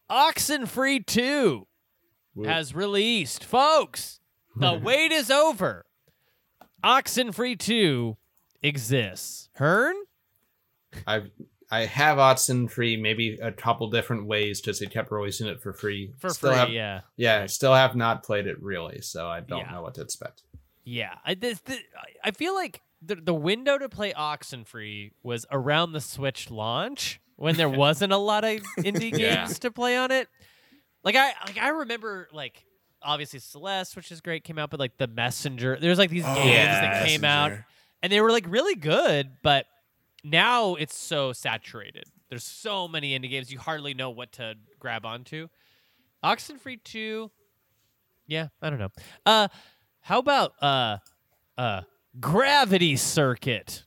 [0.09, 1.67] Oxenfree 2
[2.35, 2.45] Woo.
[2.45, 3.43] has released.
[3.43, 4.19] Folks,
[4.55, 5.85] the wait is over.
[6.83, 8.17] Oxenfree 2
[8.61, 9.49] exists.
[9.55, 9.95] Hearn?
[11.07, 11.29] I've
[11.71, 16.11] I have Oxenfree, maybe a couple different ways because they kept releasing it for free.
[16.19, 17.01] For Still free, have- yeah.
[17.17, 19.71] Yeah, I still have not played it really, so I don't Yeah.
[19.71, 20.43] know what to expect.
[20.83, 21.15] Yeah.
[21.25, 25.93] I this, this, I- I feel like the the window to play Oxenfree was around
[25.93, 29.45] the Switch launch when there wasn't a lot of indie games Yeah.
[29.47, 30.27] to play on it.
[31.05, 32.65] Like I like I remember like
[33.01, 36.33] obviously Celeste, which is great, came out, but like the Messenger, there's like these Oh,
[36.35, 36.81] games yeah.
[36.81, 37.53] that came out
[38.01, 39.67] and they were like really good, but
[40.23, 42.05] now it's so saturated.
[42.29, 45.47] There's so many indie games you hardly know what to grab onto.
[46.23, 47.29] Oxenfree 2
[48.25, 48.89] Yeah, I don't know.
[49.27, 49.47] Uh
[50.01, 50.97] How about uh
[51.55, 51.81] uh
[52.19, 53.83] Gravity Circuit?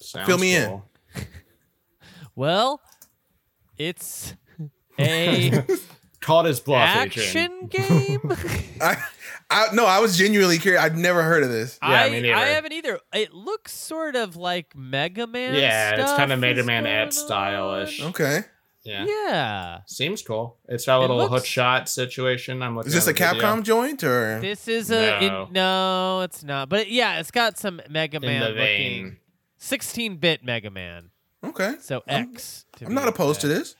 [0.00, 0.82] Sounds Fill me in.
[2.36, 2.80] Well,
[3.76, 4.34] it's
[4.98, 5.64] a
[6.20, 7.28] Caught his bluff, Adrian.
[7.28, 8.20] action game.
[8.80, 8.96] I,
[9.48, 10.82] I no, I was genuinely curious.
[10.82, 11.78] I'd never heard of this.
[11.82, 12.32] Yeah, I, me.
[12.32, 12.98] I haven't either.
[13.14, 15.54] It looks sort of like Mega Man.
[15.54, 18.02] Yeah, it's kind of Mega Man at stylish.
[18.02, 18.40] Okay.
[18.82, 19.04] Yeah.
[19.06, 19.78] Yeah.
[19.86, 20.56] Seems cool.
[20.68, 22.62] It's that little looks- hook shot situation.
[22.62, 23.56] I'm looking Is this a at the video.
[23.56, 24.40] Capcom joint or?
[24.40, 25.42] This is a No.
[25.46, 26.68] it- no, it's not.
[26.68, 29.16] But yeah, it's got some Mega Man looking
[29.60, 31.10] 16-bit Mega Man.
[31.44, 31.74] Okay.
[31.80, 32.64] So X.
[32.76, 33.76] to I'm not opposed to this.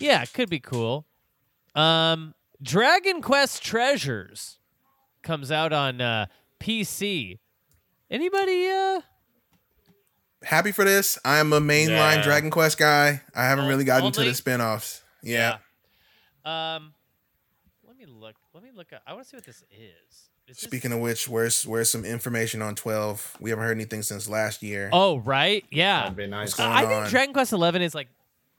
[0.00, 1.06] Yeah, it could be cool.
[1.74, 4.58] Um, Dragon Quest Treasures
[5.22, 6.26] comes out on uh,
[6.58, 7.38] PC.
[8.10, 8.66] Anybody?
[8.68, 9.00] Uh,
[10.42, 11.18] Happy for this.
[11.24, 12.22] I'm a mainline Yeah.
[12.22, 13.20] Dragon Quest guy.
[13.34, 15.02] I haven't really gotten into only- the spin-offs.
[15.22, 15.58] Yeah.
[16.46, 16.94] Um,
[17.86, 18.36] let me look.
[18.54, 18.92] Let me look.
[18.92, 19.02] Up.
[19.06, 19.70] I want to see what this is.
[19.70, 23.36] is this- Speaking of which, where's where's some information on 12?
[23.38, 24.88] We haven't heard anything since last year.
[24.92, 26.02] Oh right, yeah.
[26.04, 26.48] That'd be nice.
[26.48, 27.08] What's going I think on?
[27.10, 28.08] Dragon Quest Eleven is like.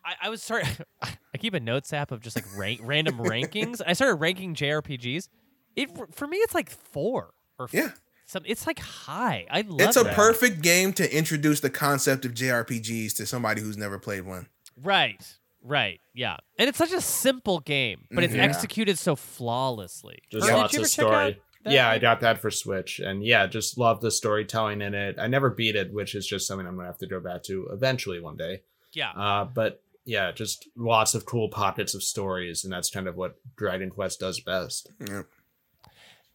[0.04, 0.64] I, I was sorry.
[1.02, 3.82] I keep a notes app of just like rank, random rankings.
[3.86, 5.28] I started ranking JRPGs.
[5.76, 7.92] It for me, it's like four or f- Yeah.
[8.26, 8.44] some.
[8.46, 9.46] It's like high.
[9.50, 10.16] I love It's a that.
[10.16, 14.48] perfect game to introduce the concept of JRPGs to somebody who's never played one.
[14.82, 15.24] Right.
[15.64, 16.02] Right.
[16.14, 16.38] Yeah.
[16.58, 18.44] And it's such a simple game, but it's Yeah.
[18.44, 20.20] executed so flawlessly.
[20.32, 21.42] Just Or lots of ever check out story.
[21.66, 25.18] that Yeah, I got that for Switch, and yeah, just love the storytelling in it.
[25.20, 27.68] I never beat it, which is just something I'm gonna have to go back to
[27.72, 28.64] eventually one day.
[28.94, 29.12] Yeah.
[29.12, 33.36] Uh, but yeah, just lots of cool pockets of stories, and that's kind of what
[33.56, 34.92] Dragon Quest does best.
[35.08, 35.22] Yeah.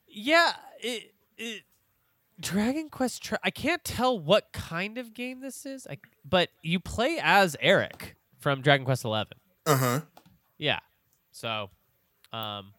[0.08, 0.52] Yeah.
[0.80, 1.62] It, it,
[2.40, 3.22] Dragon Quest.
[3.22, 5.98] Tra- I can't tell what kind of game this is, I,
[6.28, 9.36] but you play as Erik from Dragon Quest Eleven.
[9.66, 10.00] Uh-huh.
[10.58, 10.80] Yeah.
[11.32, 11.70] So,
[12.32, 12.72] um,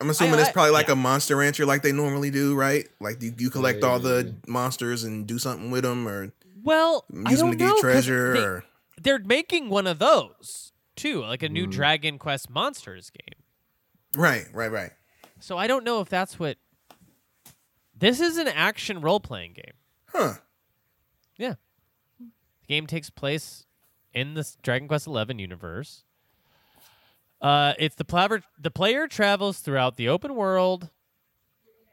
[0.00, 0.92] I'm assuming I- it's I- probably like yeah.
[0.94, 2.88] a monster rancher like they normally do, right?
[3.00, 4.34] Like you, you collect all the Maybe.
[4.48, 6.32] monsters and do something with them or
[6.62, 8.64] well, I use them don't to get treasure they- or
[9.00, 11.70] they're making one of those too, like a new Mm.
[11.72, 13.42] Dragon Quest Monsters game.
[14.16, 14.92] Right, right, right.
[15.40, 16.56] So I don't know if that's what.
[17.98, 19.74] This is an action role playing game.
[20.10, 20.34] Huh.
[21.38, 21.54] Yeah.
[22.18, 23.64] The game takes place
[24.12, 26.04] in the Dragon Quest XI universe.
[27.40, 30.90] Uh, it's the plaver- the player travels throughout the open world,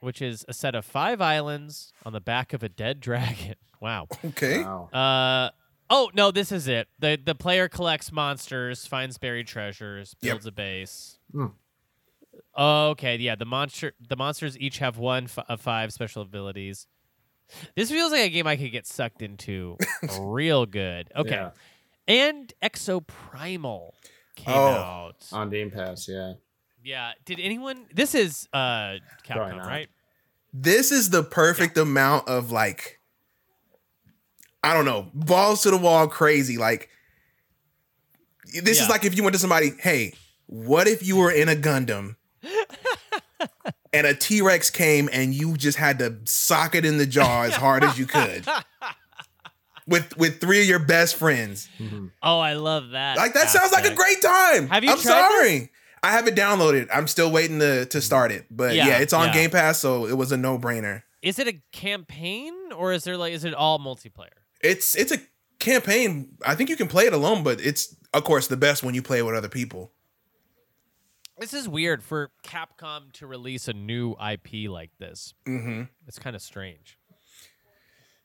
[0.00, 3.54] which is a set of five islands on the back of a dead dragon.
[3.80, 4.08] Wow.
[4.24, 4.62] Okay.
[4.62, 4.88] Wow.
[4.92, 5.50] Uh,
[5.90, 6.88] oh no, this is it.
[6.98, 10.30] the The player collects monsters, finds buried treasures, Yep.
[10.32, 11.18] builds a base.
[11.32, 11.46] Hmm.
[12.56, 13.34] Okay, yeah.
[13.34, 16.86] The monster, the monsters each have one f- of five special abilities.
[17.76, 19.76] This feels like a game I could get sucked into
[20.20, 21.10] real good.
[21.14, 21.50] Okay, Yeah.
[22.08, 23.90] and Exoprimal
[24.36, 24.66] came Oh.
[24.68, 25.28] out.
[25.32, 26.34] On Game Pass, yeah.
[26.82, 27.12] yeah.
[27.24, 27.86] Did anyone?
[27.92, 29.88] This is uh Capcom, right?
[30.52, 33.00] This is the perfect amount of like
[34.64, 36.56] I don't know, balls to the wall crazy.
[36.58, 36.88] Like
[38.62, 38.84] this Yeah.
[38.84, 40.14] is like if you went to somebody, hey,
[40.46, 42.16] what if you were in a Gundam
[43.92, 47.54] and a T-Rex came and you just had to sock it in the jaw as
[47.54, 48.46] hard as you could.
[49.86, 51.68] With with three of your best friends.
[51.78, 52.06] Mm-hmm.
[52.22, 53.18] Oh, I love that.
[53.18, 54.66] Like that sounds like a great time.
[54.68, 55.30] Have you I'm tried this?
[55.30, 55.70] sorry.
[56.02, 56.88] I have it downloaded.
[56.90, 58.46] I'm still waiting to to start it.
[58.50, 59.34] But Yeah, yeah, it's on yeah.
[59.34, 61.02] Game Pass, so it was a no-brainer.
[61.20, 64.30] Is it a campaign or is there like is it all multiplayer?
[64.64, 65.18] It's it's a
[65.58, 66.36] campaign.
[66.44, 69.02] I think you can play it alone, but it's of course the best when you
[69.02, 69.92] play with other people.
[71.38, 75.34] This is weird for Capcom to release a new IP like this.
[75.46, 75.82] Mm-hmm.
[76.06, 76.96] It's kind of strange.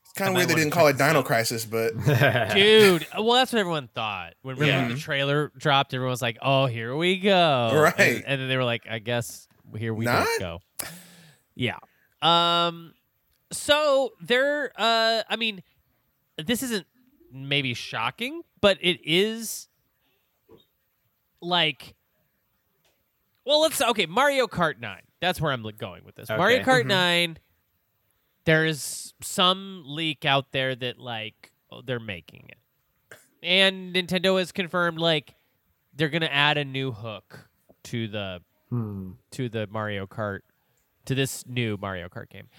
[0.04, 1.24] It's kind of weird they didn't call it Dino.
[1.24, 1.94] Crisis, but
[2.54, 4.34] Dude, well, that's what everyone thought.
[4.44, 4.88] When really Yeah.
[4.90, 7.72] the trailer dropped, everyone was like, oh, here we go.
[7.74, 8.00] Right.
[8.00, 9.48] And, and then they were like, I guess
[9.78, 10.28] here we Not?
[10.40, 10.60] go.
[11.56, 11.78] Yeah.
[12.22, 12.94] Um,
[13.52, 15.64] so there, uh, I mean,
[16.46, 16.86] this isn't
[17.32, 19.68] maybe shocking, but it is
[21.42, 21.96] like,
[23.46, 24.06] well, let's okay.
[24.06, 25.02] Mario Kart Nine.
[25.22, 26.30] That's where I'm going with this.
[26.30, 26.72] Mario Okay.
[26.72, 26.88] Kart Mhm.
[26.88, 27.38] Nine.
[28.46, 34.98] There's some leak out there that like oh, they're making it, and Nintendo has confirmed
[34.98, 35.36] like
[35.94, 37.48] they're gonna add a new hook
[37.84, 39.12] to the Hmm.
[39.32, 40.40] to the Mario Kart
[41.06, 42.50] to this new Mario Kart game.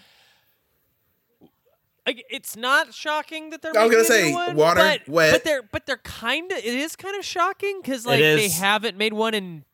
[2.07, 3.77] Like, it's not shocking that they're.
[3.79, 5.33] I was gonna say, one, water, but, wet.
[5.33, 6.59] but they're but they're kind of.
[6.59, 9.65] It is kind of shocking because like they haven't made one in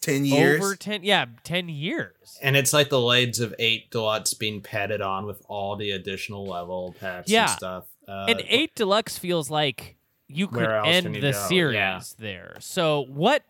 [0.00, 0.60] ten years.
[0.64, 1.02] over ten.
[1.04, 2.38] Yeah, ten years.
[2.42, 6.46] And it's like the legs of eight deluxe being padded on with all the additional
[6.46, 7.42] level packs Yeah.
[7.42, 7.84] and stuff.
[8.08, 9.96] Uh, and eight deluxe feels like
[10.26, 11.46] you could Where else can end you the go?
[11.48, 12.00] series Yeah.
[12.18, 12.56] there.
[12.60, 13.42] So what?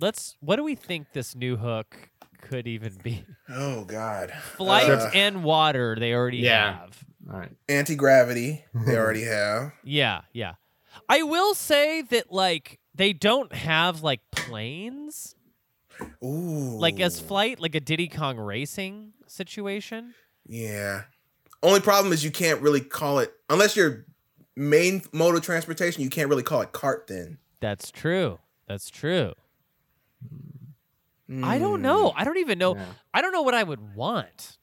[0.00, 0.36] Let's.
[0.40, 1.96] What do we think this new hook
[2.40, 3.24] could even be?
[3.48, 4.32] Oh God.
[4.56, 5.96] Flight Uh, and water.
[5.98, 6.80] They already Yeah.
[6.80, 7.04] have.
[7.30, 7.52] All right.
[7.68, 8.64] Anti gravity.
[8.74, 9.72] They already have.
[9.84, 10.54] Yeah, yeah.
[11.08, 15.34] I will say that like they don't have like planes,
[16.22, 16.78] Ooh.
[16.78, 20.14] like as flight, like a Diddy Kong racing situation.
[20.46, 21.02] Yeah.
[21.62, 24.04] Only problem is you can't really call it unless your
[24.56, 26.02] main mode of transportation.
[26.02, 27.38] You can't really call it cart then.
[27.60, 28.40] That's true.
[28.66, 29.34] That's true.
[31.42, 31.82] I don't hmm.
[31.82, 32.12] know.
[32.14, 32.74] I don't even know.
[32.74, 32.84] Yeah.
[33.14, 34.58] I don't know what I would want.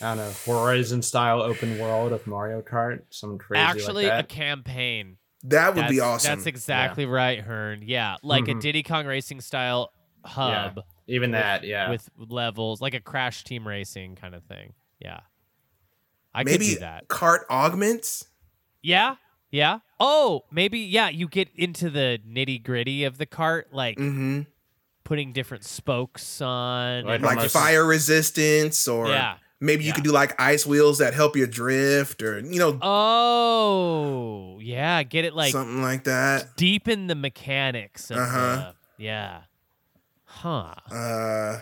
[0.00, 0.32] I don't know.
[0.46, 3.02] Horizon style open world of Mario Kart.
[3.10, 5.16] Some crazy Actually, like a campaign.
[5.44, 6.30] That would that's, be awesome.
[6.36, 7.82] That's exactly right, Hearn.
[7.84, 8.60] Yeah, like a Mhm.
[8.60, 9.92] Diddy Kong racing style
[10.24, 11.88] hub Even with- that, yeah.
[11.90, 14.74] with levels, like a Crash Team Racing kind of thing.
[14.98, 15.20] Yeah,
[16.34, 17.06] I could Maybe do that.
[17.08, 18.26] cart augments.
[18.82, 19.16] Yeah,
[19.50, 19.78] yeah.
[20.00, 21.08] Oh, maybe yeah.
[21.08, 24.42] You get into the nitty gritty of the cart, like Mm-hmm.
[25.04, 27.04] putting different spokes on.
[27.04, 29.36] Like Like fire resistance, or Yeah.
[29.60, 34.58] Maybe you could do like ice wheels that help you drift, or you know Oh,
[34.60, 35.02] yeah.
[35.02, 36.56] Get it like something like that.
[36.56, 38.10] deepen the mechanics.
[38.10, 38.72] Of Uh-huh.
[38.98, 39.40] the- yeah.
[40.24, 40.74] Huh.
[40.90, 41.60] Uh,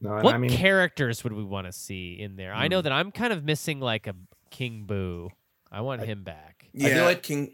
[0.00, 2.52] no, What I mean, characters would we want to see in there?
[2.54, 2.84] I know Hmm.
[2.84, 4.14] that I'm kind of missing like a
[4.50, 5.30] King Boo.
[5.70, 6.66] I want him back.
[6.74, 7.52] do yeah, like- King.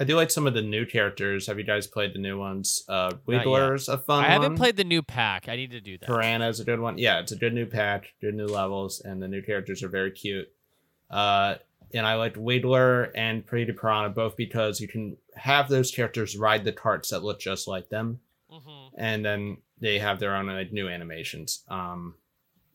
[0.00, 1.46] I do like some of the new characters.
[1.46, 2.84] Have you guys played the new ones?
[2.88, 3.44] Uh, yet.
[3.88, 4.56] A fun I haven't one.
[4.56, 5.46] played the new pack.
[5.48, 6.06] I need to do that.
[6.06, 6.96] Piranha's a good one.
[6.96, 10.10] Yeah, it's a good new pack, good new levels, and the new characters are very
[10.10, 10.50] cute.
[11.10, 11.56] Uh,
[11.92, 16.64] and I liked Wiggler and Petey Piranha both because you can have those characters ride
[16.64, 18.90] the carts that look just like them, Mhm.
[18.96, 21.62] and then they have their own like new animations.
[21.68, 22.14] Um,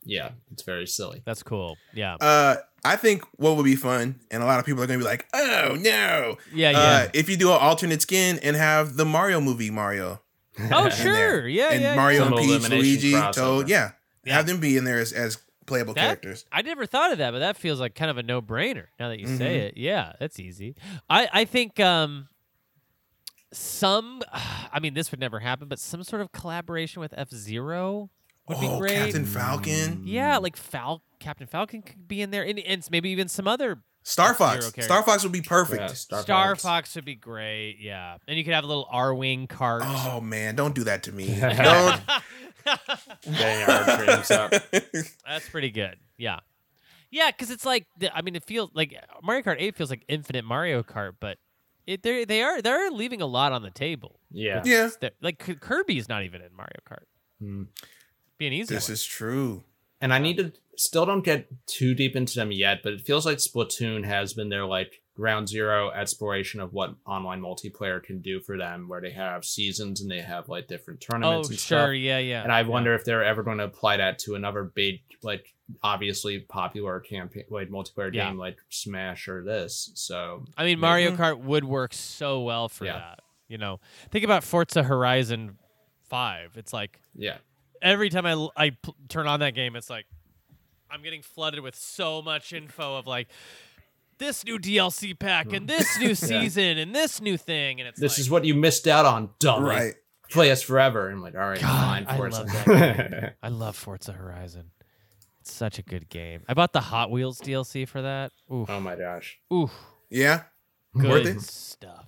[0.06, 1.22] yeah, it's very silly.
[1.26, 1.76] That's cool.
[1.94, 2.16] Yeah.
[2.22, 5.06] Uh, I think what would be fun, and a lot of people are gonna be
[5.06, 6.80] like, "Oh no!" Yeah, yeah.
[6.80, 10.22] Uh, if you do an alternate skin and have the Mario movie Mario
[10.60, 10.92] oh, in there.
[10.92, 11.48] sure.
[11.48, 11.96] Yeah, and yeah.
[11.96, 12.28] Mario yeah.
[12.28, 13.34] And Peach, Luigi, crossover.
[13.34, 13.92] Toad, yeah.
[14.24, 14.36] Yeah.
[14.36, 16.46] have them be in there as, as playable That- characters.
[16.52, 19.20] I never thought of that, but that feels like kind of a no-brainer now that
[19.20, 19.62] you say Mhm.
[19.70, 19.78] it.
[19.78, 20.76] Yeah, that's easy.
[21.10, 22.28] I I think um
[23.52, 28.10] some I mean this would never happen, but some sort of collaboration with F-Zero
[28.48, 28.96] would be oh, great.
[28.96, 33.28] Captain Falcon, Yeah, like Fal Captain Falcon could be in there, and, and maybe even
[33.28, 34.60] some other Star Fox.
[34.60, 34.82] character.
[34.84, 35.82] Star Fox would be perfect.
[35.82, 36.64] Yeah, Star, Star Fox.
[36.64, 37.78] Fox would be great.
[37.80, 39.82] Yeah, and you could have a little Arwing cart.
[39.84, 41.40] Oh man, don't do that to me.
[41.40, 42.02] don't.
[43.24, 44.52] Getting our dreams up.
[45.28, 45.98] That's pretty good.
[46.18, 46.40] Yeah.
[47.12, 50.46] Yeah, because it's like I mean, it feels like Mario Kart 8 feels like Infinite
[50.46, 51.38] Mario Kart, but
[51.88, 54.20] it they they are they're leaving a lot on the table.
[54.32, 54.62] Yeah.
[54.66, 54.90] yeah,
[55.22, 57.06] like K- Kirby's not even in Mario Kart.
[57.40, 57.64] Hmm.
[58.38, 58.94] Be an easy this one.
[58.94, 59.64] is true.
[60.02, 63.26] and I need to still don't get too deep into them yet, but it feels
[63.26, 68.42] like Splatoon has been their like ground zero exploration of what online multiplayer can do
[68.42, 71.80] for them, where they have seasons and they have like different oh, tournaments and sure.
[71.88, 71.94] stuff.
[71.96, 72.44] Yeah, yeah.
[72.44, 72.68] And I yeah.
[72.68, 77.46] wonder if they're ever going to apply that to another big, like obviously popular campaign,
[77.50, 78.28] like multiplayer Yeah.
[78.28, 79.92] game like Smash or this.
[79.96, 81.18] So I mean, Mario Mhm.
[81.18, 83.00] Kart would work so well for Yeah.
[83.00, 83.20] that.
[83.48, 83.80] You know,
[84.12, 85.58] think about Forza Horizon
[86.10, 86.58] 5.
[86.58, 87.38] It's like yeah,
[87.86, 90.06] every time I, l- I p- turn on that game, it's like
[90.92, 93.28] I'm getting flooded with so much info of like
[94.18, 98.14] this new DLC pack and this new season and this new thing, and it's this
[98.14, 99.64] like, is what you missed out on, dumb.
[99.64, 99.94] Right.
[100.32, 101.08] Play us forever.
[101.08, 104.72] And I'm like, all right, God, fine, I love that I love Forza Horizon.
[105.42, 106.42] It's such a good game.
[106.50, 108.32] I bought the Hot Wheels DLC for that.
[108.52, 109.38] Oof, oh my gosh.
[109.54, 109.72] oof,
[110.10, 110.44] Yeah.
[110.98, 111.42] good it?
[111.42, 112.08] stuff.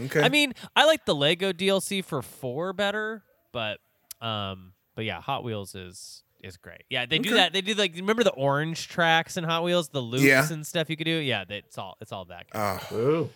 [0.00, 0.22] Okay.
[0.22, 3.78] I mean, I like the Lego DLC for four better, but
[4.22, 6.82] um, but yeah, Hot Wheels is is great.
[6.90, 7.36] Yeah, they do Okay.
[7.36, 7.52] that.
[7.52, 10.52] They do like remember the orange tracks in Hot Wheels, the loops Yeah.
[10.52, 11.12] and stuff you could do.
[11.18, 12.46] Yeah, they- it's all it's all that.
[12.52, 13.30] oh, Ooh.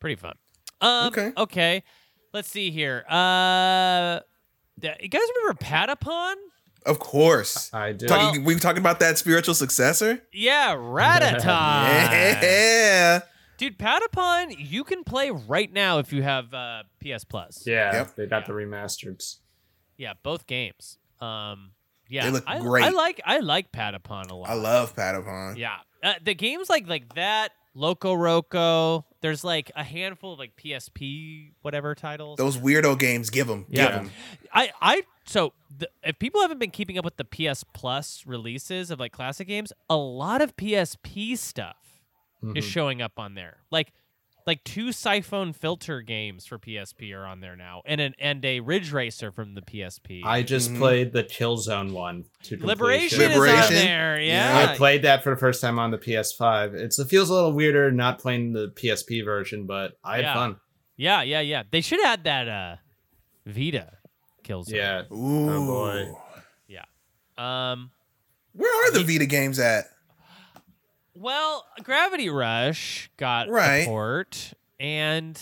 [0.00, 0.34] Pretty fun.
[0.82, 1.32] Um, Okay.
[1.38, 1.82] Okay.
[2.34, 3.06] Let's see here.
[3.08, 4.20] Uh,
[4.82, 6.34] you guys remember Patapon?
[6.84, 7.72] of course.
[7.72, 8.06] I do.
[8.06, 10.22] Talking, we talking about that spiritual successor.
[10.30, 11.42] Yeah, Ratatan.
[12.42, 13.20] Yeah.
[13.56, 17.64] Dude, Patapon, you can play right now if you have uh, PS Plus.
[17.66, 18.14] yeah, Yep.
[18.16, 19.38] they got the remasters.
[19.98, 20.98] Yeah, both games.
[21.20, 21.72] Um,
[22.08, 22.84] yeah, They look I, great.
[22.84, 24.48] I like I like Patapon a lot.
[24.48, 25.58] I love Patapon.
[25.58, 29.04] Yeah, uh, the games like like that, Loco Roco.
[29.20, 32.38] There's like a handful of like PSP whatever titles.
[32.38, 33.66] Those weirdo games, give them.
[33.68, 33.84] Yeah.
[33.86, 34.10] Give them.
[34.54, 38.90] I I so the, if people haven't been keeping up with the PS Plus releases
[38.90, 41.76] of like classic games, a lot of PSP stuff
[42.54, 42.68] is Mhm.
[42.70, 43.58] showing up on there.
[43.70, 43.92] Like
[44.48, 48.58] like two Siphon Filter games for PSP are on there now, and an and a
[48.58, 50.22] Ridge Racer from the PSP.
[50.24, 50.78] I just Mhm.
[50.78, 53.54] played the Killzone one to Liberation, completion.
[53.58, 54.20] is on there.
[54.20, 54.64] Yeah.
[54.64, 54.72] Yeah.
[54.72, 56.74] I played that for the first time on the PS5.
[56.74, 60.34] It's it feels a little weirder not playing the PSP version, but I had Yeah.
[60.34, 60.56] fun.
[60.96, 61.62] yeah, yeah, yeah.
[61.70, 62.76] They should add that uh
[63.46, 63.92] Vita
[64.42, 64.72] kills.
[64.72, 65.02] Yeah.
[65.12, 65.50] Ooh.
[65.50, 66.12] Oh, boy.
[66.66, 66.84] Yeah.
[67.36, 67.90] Um,
[68.52, 69.84] Where are the Vita games at?
[71.20, 73.78] Well, Gravity Rush got Right.
[73.82, 75.40] a port, and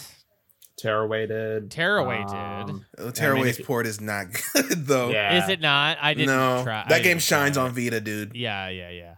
[0.78, 1.70] Tearaway did.
[1.70, 2.34] Tearaway did.
[2.34, 5.10] Um, Uh, Tearaway's it- port is not good though.
[5.10, 5.42] Yeah.
[5.42, 5.98] is it not?
[6.00, 6.82] I didn't no, try.
[6.84, 7.72] I that game shines on.
[7.72, 8.34] Vita, dude.
[8.34, 9.14] Yeah, yeah, yeah.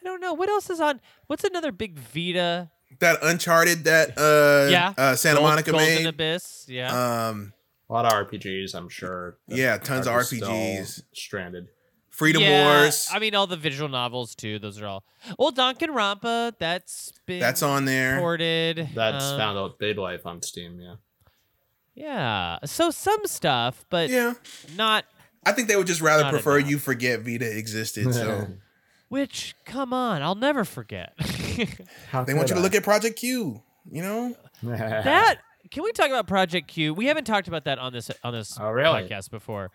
[0.00, 1.00] I don't know what else is on.
[1.26, 2.70] What's another big Vita?
[3.00, 4.92] That Uncharted that uh, Yeah.
[4.96, 6.06] uh Santa Gold- Monica Golden made.
[6.06, 6.66] Abyss.
[6.68, 7.28] Yeah.
[7.28, 7.52] Um,
[7.88, 9.38] A lot of RPGs, I'm sure.
[9.48, 11.02] Yeah, tons of RPGs.
[11.14, 11.66] Stranded.
[12.22, 13.08] Freedom Yeah, Wars.
[13.12, 14.60] I mean, all the visual novels too.
[14.60, 15.04] Those are all.
[15.40, 16.52] Well, Danganronpa.
[16.56, 18.20] That's been that's on there.
[18.20, 18.90] ported.
[18.94, 20.78] That's um, found out big life on Steam.
[20.80, 20.94] Yeah.
[21.94, 22.58] Yeah.
[22.64, 24.34] So some stuff, but Yeah,
[24.76, 25.04] not.
[25.44, 26.70] I think they would just rather prefer enough.
[26.70, 28.14] you forget Vita existed.
[28.14, 28.46] So
[29.08, 31.14] Which, come on, I'll never forget.
[32.10, 33.60] How they want you to look at Project Q.
[33.90, 35.38] You know, that
[35.72, 36.94] can we talk about Project Q?
[36.94, 39.02] We haven't talked about that on this on this Oh, really?
[39.02, 39.70] podcast before.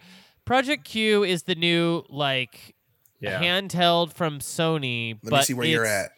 [0.47, 2.73] Project Q is the new like
[3.19, 3.41] Yeah.
[3.41, 5.15] handheld from Sony.
[5.23, 6.11] let but me see where you're at.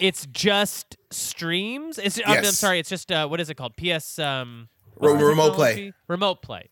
[0.00, 1.98] It's just streams.
[1.98, 2.78] It's I mean, I'm sorry.
[2.78, 3.74] It's just uh, what is it called?
[3.76, 5.92] PS um Re- what's the remote play.
[6.08, 6.68] Remote play.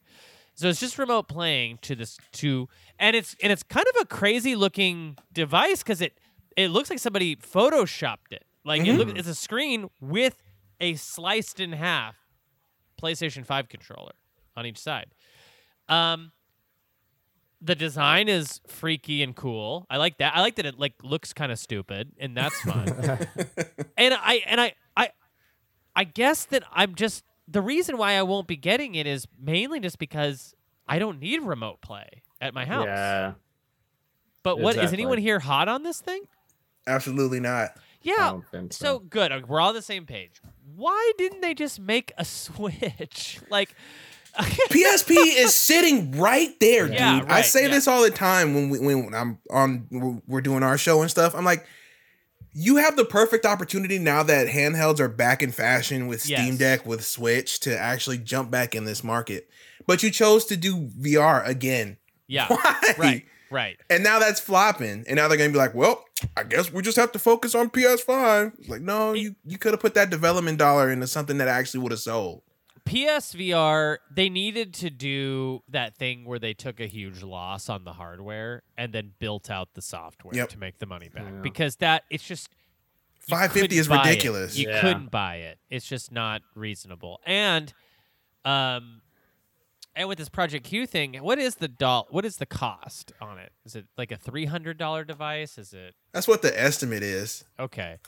[0.55, 4.07] So it's just remote playing to this to and it's and it's kind of a
[4.07, 6.19] crazy looking device because it
[6.57, 8.45] it looks like somebody photoshopped it.
[8.65, 9.17] Like it look, Mm-hmm.
[9.17, 10.43] it's a screen with
[10.81, 12.15] a sliced in half
[13.03, 14.13] PlayStation 5 controller
[14.57, 15.07] on each side.
[15.89, 16.33] Um
[17.63, 19.87] the design is freaky and cool.
[19.91, 20.35] I like that.
[20.35, 22.89] I like that it like looks kind of stupid and that's fun.
[23.97, 25.11] and I and I I
[25.95, 29.81] I guess that I'm just the reason why I won't be getting it is mainly
[29.81, 30.55] just because
[30.89, 32.87] I don't need remote play at my house.
[32.87, 33.33] Yeah.
[34.43, 35.03] But what is exactly.
[35.03, 36.23] anyone here hot on this thing?
[36.87, 37.77] Absolutely not.
[38.03, 38.41] Yeah.
[38.51, 38.99] so so.
[38.99, 39.49] good.
[39.49, 40.41] We're all on the same page.
[40.75, 43.39] Why didn't they just make a Switch?
[43.51, 43.75] Like
[44.71, 46.95] PSP is sitting right there, dude.
[46.97, 47.69] Yeah, I say yeah.
[47.69, 51.11] this all the time when we when I'm on we're- we're doing our show and
[51.11, 51.35] stuff.
[51.35, 51.67] I'm like,
[52.53, 56.59] you have the perfect opportunity now that handhelds are back in fashion with Steam Yes.
[56.59, 59.49] Deck with Switch to actually jump back in this market.
[59.87, 61.97] But you chose to do VR again.
[62.27, 62.47] Yeah.
[62.49, 62.95] Why?
[62.99, 63.25] Right.
[63.51, 63.77] Right.
[63.89, 65.05] And now that's flopping.
[65.09, 66.05] And now they're gonna be like, well,
[66.37, 68.53] I guess we just have to focus on PS5.
[68.59, 71.81] It's like, no, you, you could have put that development dollar into something that actually
[71.81, 72.43] would have sold.
[72.85, 77.93] PSVR, they needed to do that thing where they took a huge loss on the
[77.95, 80.49] hardware and then built out the software Yep.
[80.51, 81.25] to make the money back.
[81.25, 81.41] Yeah.
[81.43, 82.49] Because that it's just
[83.29, 84.09] 550 is buy it.
[84.09, 84.57] ridiculous.
[84.59, 84.81] You Yeah.
[84.81, 85.59] couldn't buy it.
[85.69, 87.21] It's just not reasonable.
[87.27, 87.73] And
[88.45, 89.03] um
[89.97, 93.39] and with this Project Q thing, what is the doll what is the cost on
[93.39, 93.53] it?
[93.65, 95.59] Is it like a three hundred dollar device?
[95.59, 97.45] Is it That's what the estimate is.
[97.59, 97.99] okay?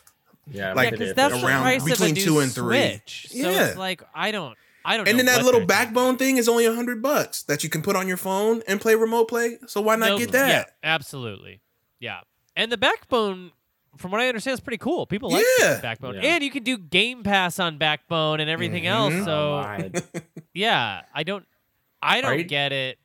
[0.51, 0.72] Yeah.
[0.74, 1.14] Like, yeah, it because is.
[1.14, 2.76] that's the around price between of a two and three.
[2.88, 3.26] Switch.
[3.30, 3.66] So Yeah.
[3.68, 5.66] it's like I don't I don't And know then that little they're doing.
[5.68, 8.80] backbone thing is only a hundred bucks that you can put on your phone and
[8.80, 9.59] play remote play.
[9.68, 10.18] So why not Nope.
[10.18, 10.49] get that?
[10.49, 11.61] Yeah, absolutely.
[12.01, 12.20] Yeah.
[12.57, 13.53] And the backbone,
[13.97, 15.07] from what I understand, is pretty cool.
[15.07, 15.78] People like Yeah.
[15.80, 16.16] backbone.
[16.16, 16.22] Yeah.
[16.34, 19.14] And you can do Game Pass on backbone and everything else.
[19.14, 19.24] Mhm.
[19.24, 20.20] So Oh,
[20.55, 21.47] yeah, I don't
[22.03, 22.99] I don't Are you- get it.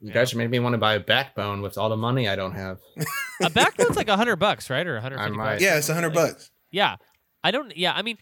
[0.00, 2.52] You guys made me want to buy a backbone with all the money I don't
[2.54, 2.78] have.
[3.42, 4.86] A backbone's like a hundred bucks, right?
[4.86, 5.50] Or a hundred fifty I might.
[5.54, 5.62] bucks.
[5.62, 6.50] Yeah, it's a hundred bucks.
[6.70, 6.96] Yeah.
[7.42, 8.18] I don't yeah, I mean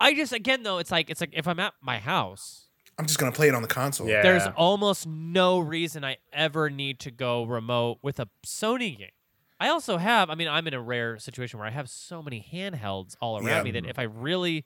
[0.00, 2.66] I just again though, it's like it's like if I'm at my house,
[2.98, 4.08] I'm just gonna play it on the console.
[4.08, 4.22] Yeah.
[4.22, 9.08] there's almost no reason I ever need to go remote with a Sony game.
[9.60, 12.44] I also have, I mean, I'm in a rare situation where I have so many
[12.52, 13.62] handhelds all around Yeah.
[13.62, 14.64] me that if I really,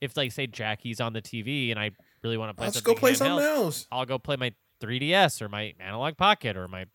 [0.00, 1.90] if like say Jackie's on the TV and I
[2.22, 3.86] really want to play Let's something go play handheld, something else.
[3.92, 6.86] I'll go play my 3DS or my Analog Pocket or my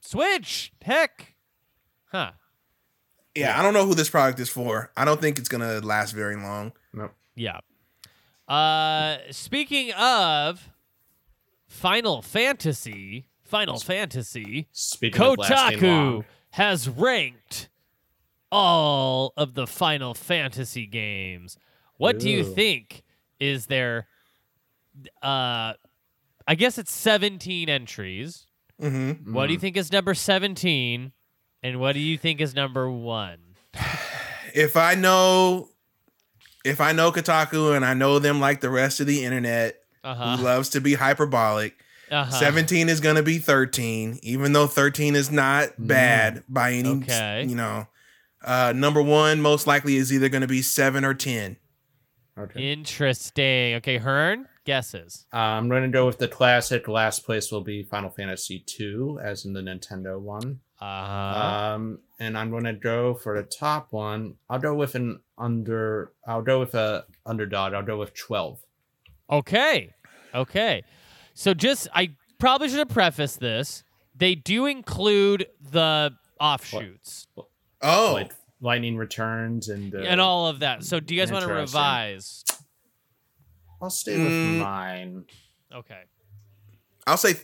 [0.00, 0.72] Switch.
[0.82, 1.34] Heck,
[2.10, 2.32] huh?
[3.34, 4.90] Yeah, I don't know who this product is for.
[4.96, 6.72] I don't think it's gonna last very long.
[6.92, 7.12] Nope.
[7.34, 7.60] Yeah.
[8.48, 10.70] Uh, speaking of
[11.68, 17.68] Final Fantasy, Final Fantasy, Speaking Kotaku long, has ranked
[18.50, 21.56] all of the Final Fantasy games.
[21.96, 23.04] What do you think
[23.38, 24.08] is their
[25.22, 25.74] uh
[26.50, 28.46] I guess it's 17 entries.
[28.82, 29.32] Mm-hmm.
[29.32, 31.12] What do you think is number 17
[31.62, 33.38] and what do you think is number 1?
[34.52, 35.68] If I know,
[36.64, 40.38] if I know Kotaku and I know them like the rest of the internet, Uh-huh.
[40.38, 41.76] who loves to be hyperbolic,
[42.10, 42.32] uh-huh.
[42.32, 47.02] 17 is gonna be 13, even though 13 is not bad by any, Mm.
[47.04, 47.44] Okay.
[47.48, 47.86] you know.
[48.42, 51.58] Uh, number one most likely is either gonna be seven or ten.
[52.36, 52.72] Okay.
[52.72, 53.74] Interesting.
[53.76, 55.26] Okay, Hearn, guesses.
[55.32, 56.88] Uh, I'm going to go with the classic.
[56.88, 60.60] Last place will be Final Fantasy II, as in the Nintendo one.
[60.80, 61.74] Uh-huh.
[61.74, 64.34] Um, and I'm going to go for the top one.
[64.48, 66.12] I'll go with an under.
[66.26, 67.74] I'll go with a underdog.
[67.74, 68.60] I'll go with 12.
[69.30, 69.92] Okay.
[70.34, 70.82] Okay.
[71.34, 73.84] So just I probably should have prefaced this.
[74.16, 77.26] they do include the offshoots
[77.82, 80.84] Oh, Like Lightning Returns and uh, and all of that.
[80.84, 82.44] So do you guys want to revise?
[83.82, 84.58] I'll stay with Mm.
[84.58, 85.24] mine.
[85.72, 86.02] Okay.
[87.06, 87.34] I'll say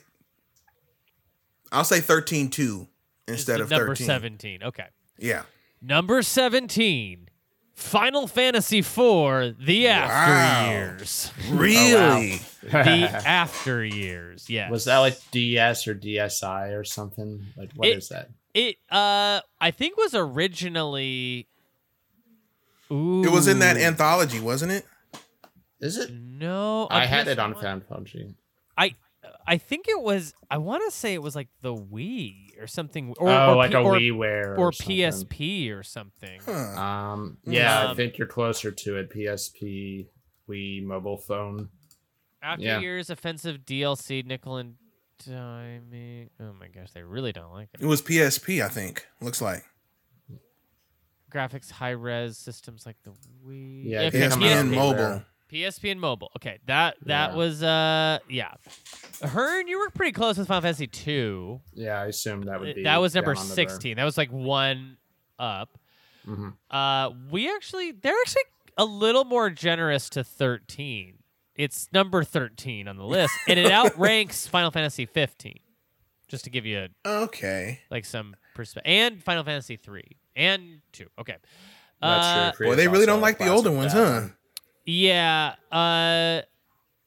[1.73, 2.89] I'll say 13 2
[3.29, 4.07] instead the of number 13.
[4.07, 4.63] 17.
[4.63, 4.87] Okay.
[5.19, 5.43] Yeah.
[5.83, 7.29] Number 17.
[7.75, 10.71] Final Fantasy IV: The After Wow.
[10.71, 11.31] Years.
[11.51, 12.41] Really?
[12.63, 12.79] The
[13.27, 14.49] After Years.
[14.49, 14.71] Yes.
[14.71, 17.47] Was that like DS or DSi or something?
[17.57, 18.31] Like what It- is that?
[18.55, 21.47] It uh I think was originally
[22.91, 23.25] Ooh.
[23.25, 24.87] It was in that anthology, wasn't it?
[25.81, 26.13] Is it?
[26.13, 27.61] No, I had it on PS1.
[27.63, 28.35] Final Fantasy.
[28.79, 28.95] I
[29.47, 33.15] I think it was I want to say it was like the Wii or something
[33.19, 34.97] or oh, or like P- a or, WiiWare or something.
[34.97, 36.41] PSP or something.
[36.45, 36.53] Huh.
[36.81, 39.11] Um, yeah, I Um, think you're closer to it.
[39.11, 40.07] PSP,
[40.49, 41.69] Wii, mobile phone.
[42.43, 42.79] After Yeah.
[42.81, 44.77] years offensive DLC nickel and
[45.25, 46.29] diming.
[46.41, 47.83] Oh my gosh, they really don't like it.
[47.83, 49.07] It was PSP, I think.
[49.21, 49.65] Looks like.
[51.31, 53.11] Graphics high res systems like the
[53.47, 53.83] Wii.
[53.85, 55.03] Yeah, it okay, did PSP and on mobile.
[55.03, 55.25] WiiWare.
[55.53, 56.31] PSP and mobile.
[56.37, 57.37] Okay, that that Yeah.
[57.37, 58.53] was uh yeah.
[59.23, 61.61] Hearn, you were pretty close with Final Fantasy two.
[61.75, 62.83] Yeah, I assume that would be.
[62.83, 63.97] That was number down on sixteen.
[63.97, 64.97] That was like one
[65.39, 65.71] up.
[66.25, 66.37] burn.
[66.37, 66.75] Mhm.
[66.75, 68.43] Uh, we actually they're actually
[68.77, 71.19] a little more generous to thirteen.
[71.55, 75.61] It's number thirteen on the list, and it outranks Final Fantasy fifteen.
[76.29, 77.81] Just to give you a Okay.
[77.91, 81.07] like some perspective, and Final Fantasy three and two.
[81.19, 81.37] Okay.
[82.03, 82.67] That's Uh, true.
[82.71, 84.29] Boy, they really don't like the older ones, that huh?
[84.87, 84.95] One.
[84.95, 85.55] Yeah.
[85.71, 86.43] Uh,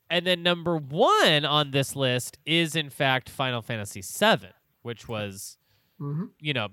[0.09, 4.49] and then number one on this list is in fact Final Fantasy VII,
[4.81, 5.57] which was,
[6.01, 6.29] Mhm.
[6.39, 6.69] you know,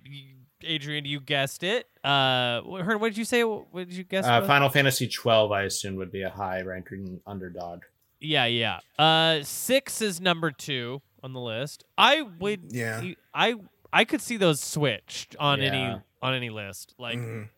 [0.63, 1.87] Adrian, you guessed it.
[2.03, 3.45] Uh, wh- Hearn, what did you say?
[3.45, 4.25] What did you guess?
[4.27, 4.47] Uh, was?
[4.47, 7.83] Final Fantasy 12, I assume, would be a high ranking underdog.
[8.21, 8.81] Yeah, yeah.
[8.99, 11.85] Uh, six is number two on the list.
[11.99, 12.73] I would.
[12.73, 13.05] Yeah.
[13.35, 13.57] I
[13.93, 16.95] I could see those switched on any on any list.
[16.99, 17.51] Like Mhm.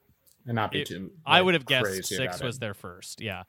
[0.49, 1.12] And not be It- too.
[1.24, 2.61] I would have guessed six was it.
[2.61, 3.20] their first.
[3.20, 3.44] Yeah,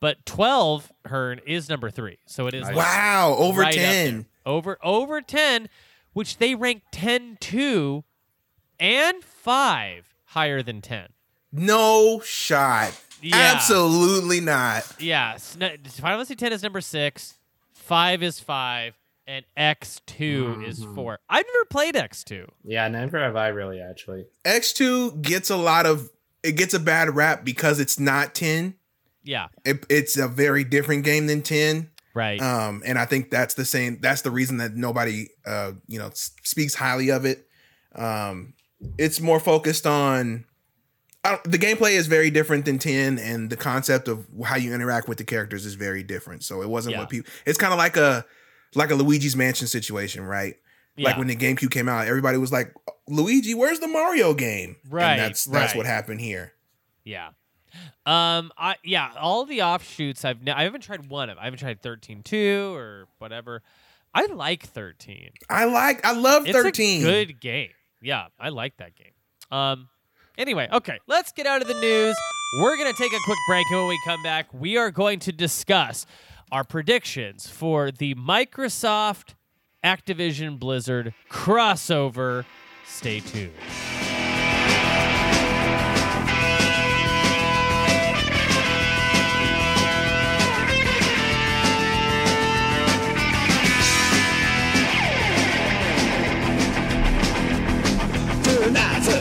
[0.00, 2.18] but twelve Hearn is number three.
[2.26, 2.74] So it is Nice.
[2.74, 4.26] like Wow, over right 10.
[4.46, 5.68] over over 10
[6.14, 8.02] which they rank 10 2
[8.80, 11.08] and 5 higher than 10
[11.52, 12.92] No shot.
[13.20, 13.36] Yeah.
[13.36, 14.84] Absolutely not.
[14.98, 17.34] yeah Sn- final fantasy 10 is number 6
[17.74, 18.94] 5 is 5
[19.26, 20.94] and x2 is Mhm.
[20.94, 24.24] 4 i've never played x2 Yeah, never have I really actually.
[24.44, 26.10] X2 gets a lot of
[26.42, 28.74] it gets a bad rap because it's not 10.
[29.24, 31.90] yeah It, it's a very different game than 10.
[32.14, 33.98] right Um, and I think that's the same.
[34.00, 37.46] That's the reason that nobody, uh, you know, speaks highly of it.
[37.94, 38.54] Um,
[38.96, 40.44] it's more focused on
[41.44, 45.18] the gameplay is very different than ten, and the concept of how you interact with
[45.18, 46.42] the characters is very different.
[46.44, 47.00] So it wasn't Yeah.
[47.00, 47.30] what people.
[47.44, 48.24] It's kind of like a
[48.74, 50.56] like a Luigi's Mansion situation, right?
[51.04, 52.74] Like when the GameCube came out, everybody was like,
[53.06, 55.76] "Luigi, where's the Mario game?" Right, And that's that's right.
[55.76, 56.52] what happened here.
[57.04, 57.28] Yeah.
[58.06, 58.50] Um.
[58.58, 59.12] I yeah.
[59.20, 61.38] All the offshoots I've I haven't tried one of.
[61.38, 63.62] I haven't tried thirteen two or whatever.
[64.14, 65.30] I like thirteen.
[65.50, 66.04] I like.
[66.04, 67.02] I love It's thirteen.
[67.02, 67.70] a good game.
[68.00, 69.12] Yeah, I like that game.
[69.50, 69.88] Um.
[70.38, 72.16] Anyway, okay, let's get out of the news.
[72.60, 75.32] We're gonna take a quick break, and when we come back, we are going to
[75.32, 76.06] discuss
[76.50, 79.34] our predictions for the Microsoft
[79.84, 82.44] Activision Blizzard crossover.
[82.84, 83.52] Stay tuned.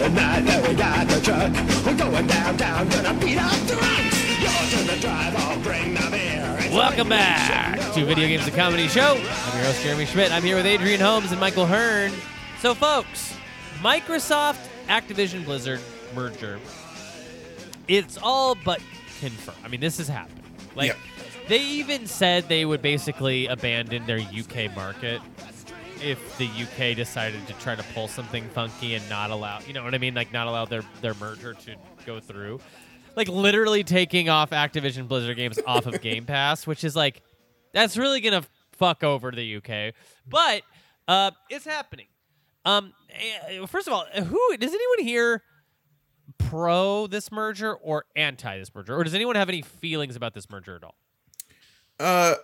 [0.09, 1.51] Yeah, we got the truck.
[1.85, 4.17] We're going downtown, gonna beat up drunks.
[4.41, 6.71] You're to drive, I'll bring the beer.
[6.71, 7.66] Welcome back
[7.97, 9.13] to Video Games the Comedy Show.
[9.13, 10.31] I'm your host, Jeremy Schmidt.
[10.31, 12.11] I'm here with Adrian Holmes and Michael Hearn.
[12.59, 13.35] So, folks,
[13.79, 15.79] Microsoft Activision Blizzard
[16.13, 16.59] merger.
[17.87, 18.81] It's all but
[19.19, 19.57] confirmed.
[19.63, 20.43] I mean, this has happened.
[20.75, 20.97] Like, Yep.
[21.47, 25.19] they even said they would basically abandon their UK market
[26.03, 29.83] if the UK decided to try to pull something funky and not allow, you know
[29.83, 30.13] what I mean?
[30.13, 31.75] Like, not allow their, their merger to
[32.05, 32.59] go through.
[33.15, 37.23] Like, literally taking off Activision Blizzard games off of Game Pass, which is like,
[37.77, 39.93] that's really going to fuck over the UK.
[40.27, 40.63] But
[41.07, 42.07] uh, it's happening.
[42.65, 45.43] Um, eh, first of all, who does anyone here
[46.39, 50.49] pro this merger or anti this merger, or does anyone have any feelings about this
[50.49, 50.95] merger at all?
[51.99, 52.35] Uh,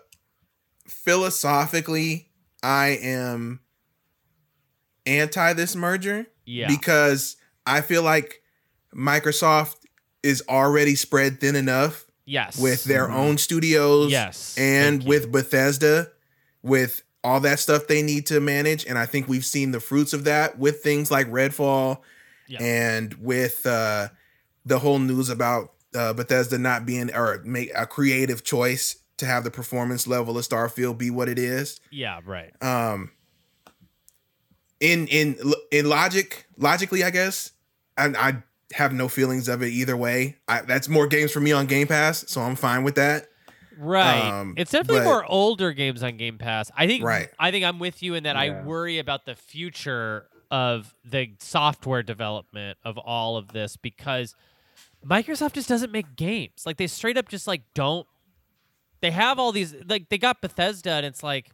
[0.88, 2.30] philosophically,
[2.62, 3.62] I am
[5.08, 6.28] anti this merger.
[6.46, 6.68] Yeah.
[6.68, 8.44] Because I feel like
[8.94, 9.78] Microsoft
[10.22, 12.58] is already spread thin enough Yes.
[12.58, 14.56] with their own studios Yes.
[14.58, 15.10] and Thank you.
[15.10, 16.10] with Bethesda
[16.62, 20.14] with all that stuff they need to manage, and I think we've seen the fruits
[20.14, 22.00] of that with things like Redfall
[22.48, 22.62] Yeah.
[22.62, 24.10] and with uh,
[24.66, 29.44] the whole news about uh, Bethesda not being or make a creative choice to have
[29.44, 31.80] the performance level of Starfield be what it is.
[31.92, 32.52] Yeah, right.
[32.62, 33.12] Um,
[34.80, 35.38] in in
[35.72, 37.52] in logic, logically, I guess,
[37.98, 38.44] I, I
[38.74, 40.38] have no feelings of it either way.
[40.48, 43.28] I, that's more games for me on Game Pass, so I'm fine with that.
[43.78, 44.20] Right.
[44.30, 46.70] Um, it's definitely but- more older games on Game Pass.
[46.76, 47.30] I think Right.
[47.40, 52.04] I think I'm with you in that I worry about the future of the software
[52.04, 54.36] development of all of this because
[55.04, 56.64] Microsoft just doesn't make games.
[56.66, 58.06] Like they straight up just like don't
[59.02, 61.50] they have all these like they got Bethesda and it's like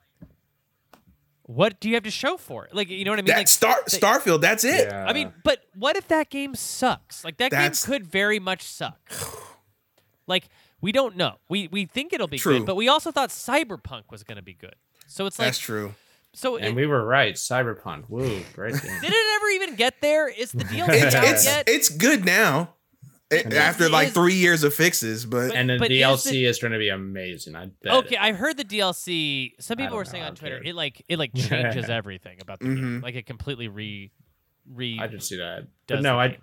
[1.52, 2.76] what do you have to show for it?
[2.76, 3.28] Like you know what I mean?
[3.30, 4.88] that like Star they- Starfield, that's it.
[4.88, 5.06] Yeah.
[5.08, 7.24] I mean, but what if that game sucks?
[7.26, 9.00] Like that That's- game could very much suck.
[10.28, 10.48] like
[10.80, 11.38] we don't know.
[11.50, 12.60] We we think it'll be True.
[12.60, 14.76] good, but we also thought Cyberpunk was going to be good.
[15.08, 15.96] So it's like that's true.
[16.34, 17.34] so and it, we were right.
[17.34, 18.04] Cyberpunk.
[18.10, 19.02] Woo, great game.
[19.02, 20.28] did it ever even get there?
[20.30, 21.64] Is the DLC It's out it's yet?
[21.68, 22.76] it's good now.
[23.32, 26.72] It- after like is- three years of fixes, but, and the But DLC is going
[26.74, 27.56] to be amazing.
[27.56, 27.94] I bet.
[28.06, 29.54] Okay, I heard the DLC.
[29.60, 32.40] Some people were don't saying on I Twitter don't it like it like changes everything
[32.42, 33.00] about the game.
[33.00, 33.04] Mhm.
[33.04, 34.12] Like it completely re
[34.72, 34.98] re.
[35.00, 35.68] I did see that.
[35.88, 36.38] But no, I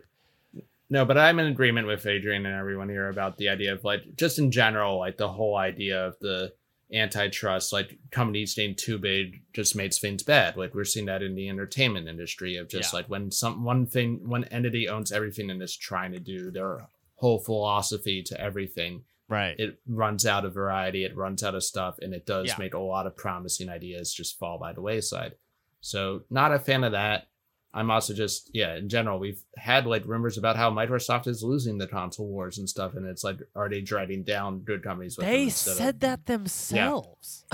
[0.88, 4.02] no, but I'm in agreement with Adrian and everyone here about the idea of like
[4.16, 6.52] just in general, like the whole idea of the
[6.92, 10.56] antitrust, like companies staying too big just makes things bad.
[10.56, 12.98] Like we're seeing that in the entertainment industry of just Yeah.
[12.98, 16.86] like when some one thing one entity owns everything and is trying to do their
[17.16, 19.58] whole philosophy to everything, right.
[19.58, 22.56] it runs out of variety, it runs out of stuff, and it does Yeah.
[22.58, 25.32] make a lot of promising ideas just fall by the wayside.
[25.80, 27.28] So, not a fan of that.
[27.74, 31.76] I'm also just, yeah, in general, we've had like rumors about how Microsoft is losing
[31.76, 35.18] the console wars and stuff, and it's like already driving down good companies.
[35.18, 37.44] With they instead of- said that themselves.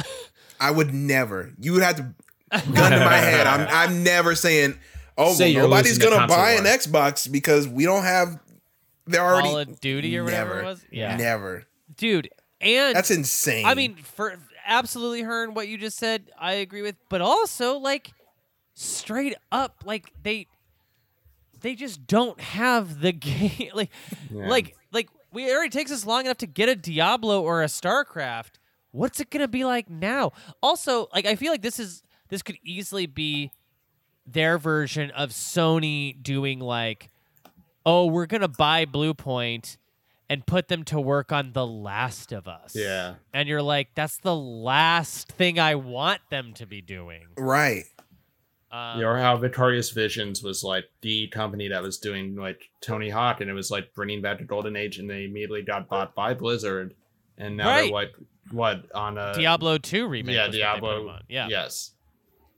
[0.61, 1.53] I would never.
[1.59, 2.03] You would have to
[2.73, 3.47] gun to my head.
[3.47, 4.79] I'm I'm never saying,
[5.19, 6.65] oh, Say well, nobody's gonna console buy an.
[6.65, 8.39] Xbox because we don't have.
[9.07, 10.85] They're already Call of Duty or whatever never, it was.
[10.93, 11.65] Yeah, never.
[11.97, 12.29] dude.
[12.61, 13.67] And That's insane.
[13.67, 16.95] I mean, for absolutely, Hearn, what you just said, I agree with.
[17.09, 18.13] But also, like,
[18.75, 20.47] straight up, like they
[21.61, 23.71] they just don't have the game.
[23.75, 23.91] like,
[24.31, 24.49] Yeah.
[24.49, 27.67] like, like we it already takes us long enough to get a Diablo or a
[27.67, 28.53] StarCraft.
[28.91, 30.33] What's it gonna be like now?
[30.63, 33.53] Also, like, I feel like this is this could easily be
[34.27, 37.11] their version of Sony doing like,
[37.87, 39.77] oh, we're gonna buy Bluepoint
[40.29, 42.75] and put them to work on The Last of Us.
[42.75, 43.15] Yeah.
[43.35, 47.27] And you're like, that's the last thing I want them to be doing.
[47.37, 47.85] right.
[48.73, 53.11] Um, You know how Vicarious Visions was like the company that was doing like Tony
[53.11, 56.15] Hawk, and it was like bringing back the golden age, and they immediately got bought
[56.15, 56.95] by Blizzard,
[57.37, 57.83] and now Right.
[57.83, 58.15] they're like
[58.51, 60.35] what on a Diablo 2 remake.
[60.35, 61.23] yeah was what they put them Diablo on.
[61.29, 61.49] Yeah.
[61.49, 61.93] yes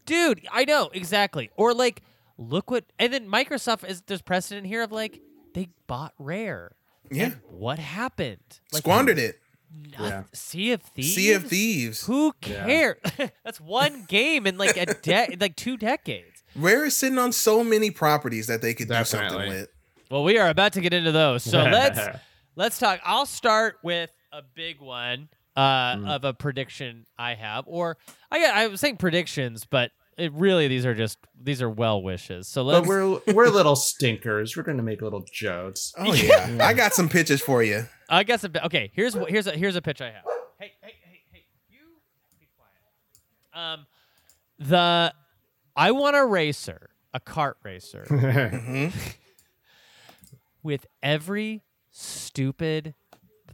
[0.07, 1.51] Dude, I know, exactly.
[1.57, 2.03] Or like,
[2.37, 2.85] look what.
[2.99, 5.21] And then Microsoft, is there's precedent here of like,
[5.55, 6.77] they bought Rare.
[7.11, 7.25] Yeah.
[7.25, 8.61] And what happened?
[8.73, 9.41] Like, Squandered it.
[9.93, 10.23] Noth- Yeah.
[10.33, 11.15] Sea of Thieves?
[11.15, 12.07] Sea of Thieves.
[12.07, 12.65] Who Yeah.
[12.67, 12.97] cares?
[13.45, 16.43] That's one game in like a de- like two decades.
[16.57, 19.69] Rare is sitting on so many properties that they could do something with.
[20.11, 21.43] Well, we are about to get into those.
[21.43, 21.99] So let's
[22.57, 23.01] let's talk.
[23.05, 26.09] I'll start with a big one uh, Mm.
[26.09, 27.97] of a prediction I have, or
[28.31, 32.47] I I was saying predictions, but it really these are just these are well wishes.
[32.49, 32.81] So let's.
[32.81, 36.59] but we're we're little stinkers we're gonna make little jokes Oh yeah.
[36.61, 37.87] I got some pitches for you.
[38.09, 38.65] I guess a bit.
[38.65, 40.25] Okay, here's what here's a here's a pitch I have.
[40.59, 41.79] Hey hey hey hey, you
[42.39, 43.73] be quiet.
[43.81, 43.87] Um,
[44.59, 45.13] the
[45.77, 48.07] I want a racer, a kart racer.
[48.11, 48.93] Mhm.
[50.63, 52.95] with every stupid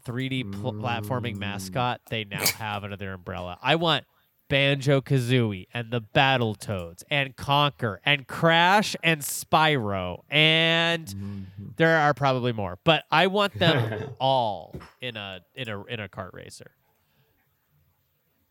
[0.07, 0.81] 3D pl- Mm.
[0.81, 3.59] platforming mascot they now have under their umbrella.
[3.63, 4.05] I want
[4.51, 11.42] Banjo Kazooie and the Battletoads and Conker and Crash and Spyro and Mm-hmm.
[11.76, 16.09] there are probably more, but I want them all in a in a in a
[16.09, 16.72] kart racer.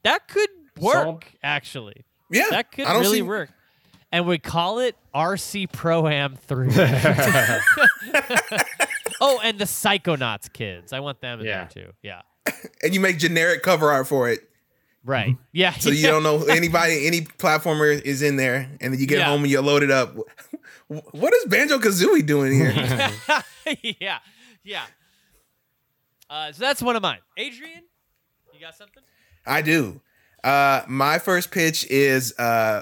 [0.03, 1.23] That could work Sold.
[1.43, 2.05] actually.
[2.31, 2.45] Yeah.
[2.49, 3.49] That could really see, work.
[4.11, 6.67] And we call it RC Pro Am 3.
[9.21, 10.93] oh, and the Psychonauts kids.
[10.93, 11.67] I want them in Yeah.
[11.73, 11.93] there too.
[12.01, 12.21] Yeah.
[12.83, 14.48] And you make generic cover art for it.
[15.05, 15.37] Right.
[15.51, 15.71] Yeah.
[15.73, 19.25] So you don't know anybody, any platformer is in there, and then you get Yeah.
[19.25, 20.15] home and you load it up.
[20.87, 22.71] What is Banjo Kazooie doing here?
[23.99, 24.17] yeah.
[24.63, 24.81] Yeah.
[26.27, 27.19] Uh, so that's one of mine.
[27.37, 27.83] Adrian,
[28.53, 29.03] you got something?
[29.45, 30.01] I do.
[30.43, 32.81] Uh, my first pitch is uh,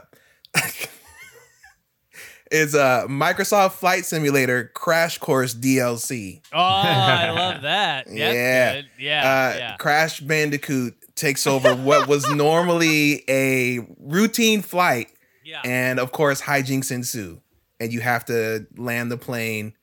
[2.51, 6.41] is uh, Microsoft Flight Simulator Crash Course DLC.
[6.53, 8.07] Oh, I love that.
[8.07, 8.73] Yep, Yeah.
[8.75, 8.85] good.
[8.99, 9.19] Yeah.
[9.19, 9.75] uh, yeah.
[9.77, 15.09] Crash Bandicoot takes over what was normally a routine flight,
[15.43, 15.61] Yeah.
[15.65, 17.41] and of course hijinks ensue,
[17.79, 19.73] and you have to land the plane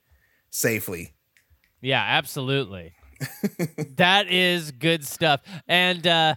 [0.50, 1.14] safely.
[1.80, 2.94] Yeah, absolutely.
[3.96, 5.40] that is good stuff.
[5.68, 6.34] And uh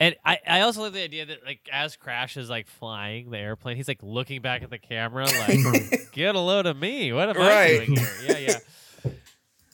[0.00, 3.38] and I, I also like the idea that like as Crash is like flying the
[3.38, 7.12] airplane, he's like looking back at the camera like get a load of me.
[7.12, 8.08] What am I doing here?
[8.24, 8.38] Yeah,
[9.04, 9.10] yeah.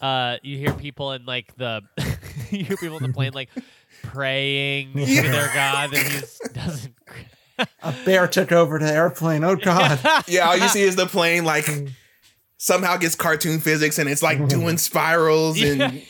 [0.05, 1.81] Uh you hear people in like the
[2.51, 3.49] you hear people in the plane like
[4.03, 6.93] praying to their god that he doesn't
[7.83, 9.43] A bear took over the airplane.
[9.43, 9.99] Oh God.
[10.27, 11.65] Yeah, all you see is the plane like
[12.57, 16.01] somehow gets cartoon physics, and it's like doing spirals and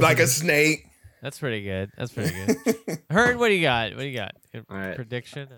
[0.00, 0.86] like a snake.
[1.22, 1.90] That's pretty good.
[1.96, 2.98] That's pretty good.
[3.10, 3.92] Hearn what do you got?
[3.92, 4.32] What do you got?
[4.54, 4.96] All right.
[4.96, 5.48] Prediction?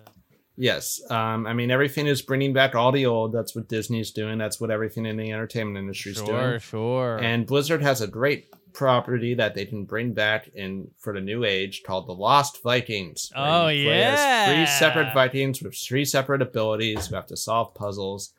[0.56, 1.00] Yes.
[1.10, 3.32] Um, I mean, everything is bringing back all the old.
[3.32, 4.38] That's what Disney's doing.
[4.38, 6.60] That's what everything in the entertainment industry is Sure, doing.
[6.60, 7.16] sure.
[7.18, 11.44] And Blizzard has a great property that they can bring back in for the new
[11.44, 13.30] age called the Lost Vikings.
[13.34, 18.32] Oh, as Three separate Vikings with three separate abilities who have to solve puzzles,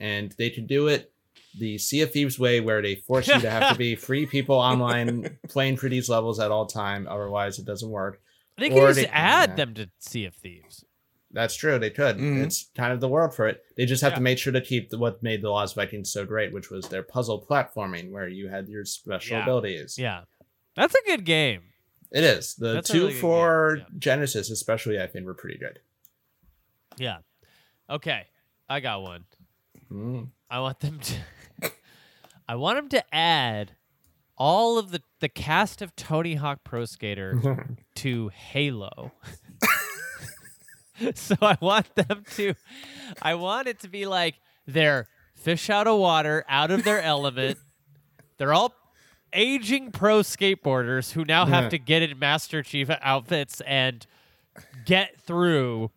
[0.00, 1.12] and they can do it
[1.58, 4.56] the Sea of Thieves way, where they force you to have to be free people
[4.56, 7.06] online playing for these levels at all time.
[7.08, 8.20] Otherwise, it doesn't work.
[8.58, 9.56] They can Or just they- add yeah.
[9.56, 10.84] them to Sea of Thieves.
[11.36, 11.78] That's true.
[11.78, 12.16] They could.
[12.16, 12.42] Mhm.
[12.44, 13.62] It's kind of the world for it.
[13.76, 14.16] They just have Yeah.
[14.16, 16.88] to make sure to keep the, what made the Lost Vikings so great, which was
[16.88, 19.42] their puzzle platforming, where you had your special Yeah.
[19.42, 19.98] abilities.
[19.98, 20.22] Yeah.
[20.76, 21.64] That's a good game.
[22.10, 22.54] It is.
[22.54, 23.84] The That's two really for yeah.
[23.98, 25.80] Genesis, especially, I think, were pretty good.
[26.96, 27.18] Yeah.
[27.90, 28.28] Okay.
[28.68, 29.26] I got one.
[29.92, 30.30] Mm.
[30.48, 31.14] I want them to
[32.48, 33.72] I want them to add
[34.38, 39.12] all of the the cast of Tony Hawk Pro Skater to Halo.
[41.14, 42.54] so I want them to
[43.22, 44.36] I want it to be like
[44.66, 47.58] they're fish out of water, out of their element.
[48.38, 48.74] They're all
[49.32, 54.06] aging pro skateboarders who now have to get in Master Chief outfits and
[54.84, 55.90] get through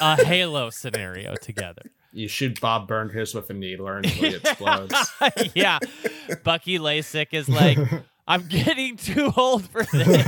[0.00, 1.82] a Halo scenario together.
[2.12, 4.94] You shoot Bob Burnquist with a needler until he explodes.
[5.54, 5.78] yeah.
[6.44, 7.78] Bucky Lasek is like,
[8.28, 10.26] I'm getting too old for this.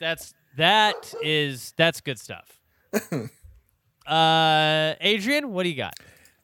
[0.00, 2.60] That's that is that's good stuff.
[4.06, 5.94] Uh Adrian, what do you got?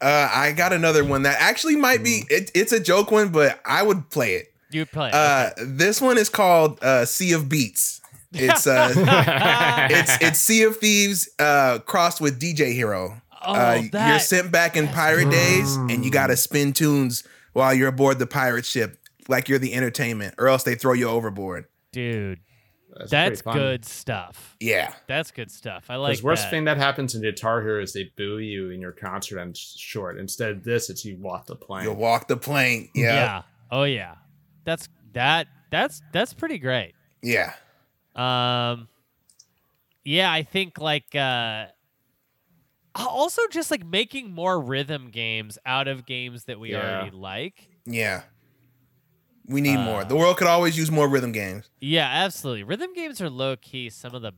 [0.01, 3.61] Uh, I got another one that actually might be it, it's a joke one, but
[3.67, 4.55] I would play it.
[4.71, 5.11] You play.
[5.13, 8.01] Uh, this one is called uh, Sea of Beats.
[8.33, 8.95] It's uh,
[9.91, 13.21] it's it's Sea of Thieves uh, crossed with DJ Hero.
[13.45, 17.89] oh, uh, you're sent back in pirate days, and you gotta spin tunes while you're
[17.89, 18.97] aboard the pirate ship,
[19.29, 21.67] like you're the entertainment, or else they throw you overboard.
[21.93, 22.39] dude.
[23.09, 24.57] That's, That's good stuff.
[24.61, 25.87] Yeah, That's good stuff.
[25.89, 26.51] I like Because worst that.
[26.51, 30.19] thing that happens in Guitar Hero is they boo you in your concert and short.
[30.19, 31.85] Instead of this, it's you walk the plane.
[31.85, 32.91] you'll walk the plane.
[32.95, 33.43] Yeah, yeah.
[33.71, 34.17] Oh yeah.
[34.65, 36.95] That's that that's that's pretty great.
[37.23, 37.55] yeah.
[38.15, 38.89] Um,
[40.05, 41.67] yeah, I think like uh,
[42.95, 46.99] also just like making more rhythm games out of games that we Yeah.
[47.01, 47.69] already like.
[47.87, 48.23] yeah.
[49.47, 50.05] We need Uh, more.
[50.05, 51.71] The world could always use more rhythm games.
[51.81, 52.63] Yeah, absolutely.
[52.63, 53.91] Rhythm games are low key.
[53.91, 54.33] Some of the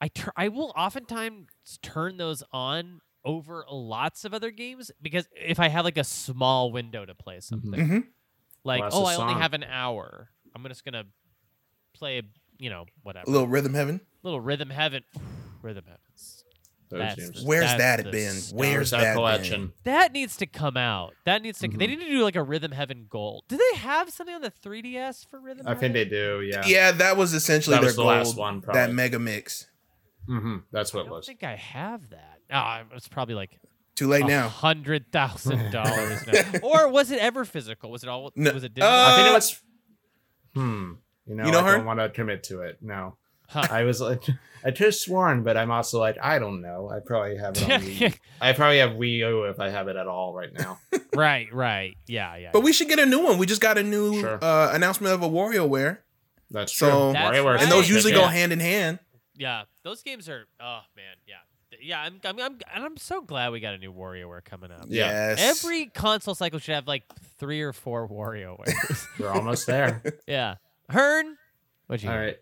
[0.00, 1.48] I tur- I will oftentimes
[1.82, 6.70] turn those on over lots of other games because if I have like a small
[6.72, 8.06] window to play something, Mhm.
[8.64, 11.04] like Well, that's oh, a I only have an hour, I'm just gonna
[11.94, 12.22] play,
[12.58, 14.00] you know, whatever, A little rhythm heaven.
[14.22, 15.04] little rhythm heaven,
[15.62, 16.44] rhythm heavens.
[16.94, 17.40] Those That's games.
[17.42, 18.36] the- Where's that's that the been?
[18.52, 19.60] Where's that, that collection?
[19.82, 19.92] been?
[19.92, 21.14] That needs to come out.
[21.24, 21.68] That needs to.
[21.68, 21.88] They Mhm.
[21.90, 23.44] need to do like a Rhythm Heaven Gold.
[23.48, 25.66] Do they have something on the 3DS for Rhythm?
[25.66, 26.40] I think they do.
[26.42, 26.62] Yeah.
[26.66, 28.10] Yeah, that was essentially That their was the goal.
[28.12, 29.66] last one, that mega mix.
[30.28, 30.56] Mm-hmm.
[30.72, 31.28] That's I what it was.
[31.28, 32.38] I don't think I have that.
[32.50, 33.58] No, it's probably like
[33.96, 34.48] Too late a now.
[34.48, 36.24] hundred thousand dollars.
[36.62, 37.90] Or was it ever physical?
[37.90, 38.32] Was it all?
[38.36, 38.88] No, Was it digital?
[38.94, 39.62] uh, I think it was.
[40.54, 40.92] Hmm.
[41.26, 41.76] You know, You know I her?
[41.78, 42.78] don't want to commit to it.
[42.80, 43.16] No.
[43.48, 43.66] Huh.
[43.70, 44.22] I was like,
[44.64, 46.88] I just sworn, but I'm also like, I don't know.
[46.90, 48.18] I probably have it on Wii.
[48.40, 50.78] I probably have Wii U if I have it at all right now.
[51.14, 51.96] right, right.
[52.06, 52.50] Yeah, yeah.
[52.52, 53.36] But we should get a new one.
[53.38, 54.38] We just got a new Sure.
[54.42, 55.98] uh, announcement of a WarioWare,
[56.50, 56.88] That's true.
[56.88, 57.62] So- That's WarioWare right.
[57.62, 59.00] and those usually good, go hand in hand.
[59.36, 60.46] yeah, those games are.
[60.60, 61.34] Oh man, yeah,
[61.82, 62.00] yeah.
[62.00, 64.86] I'm, I'm, I'm, and I'm so glad we got a new WarioWare coming up.
[64.88, 65.34] Yeah.
[65.36, 65.40] Yes.
[65.64, 67.02] Every console cycle should have like
[67.38, 68.08] three or four
[68.48, 69.06] WarioWares.
[69.18, 70.02] We're almost there.
[70.26, 70.54] yeah.
[70.90, 71.36] Hearn,
[71.86, 72.08] what'd you?
[72.10, 72.20] All get?
[72.22, 72.36] right.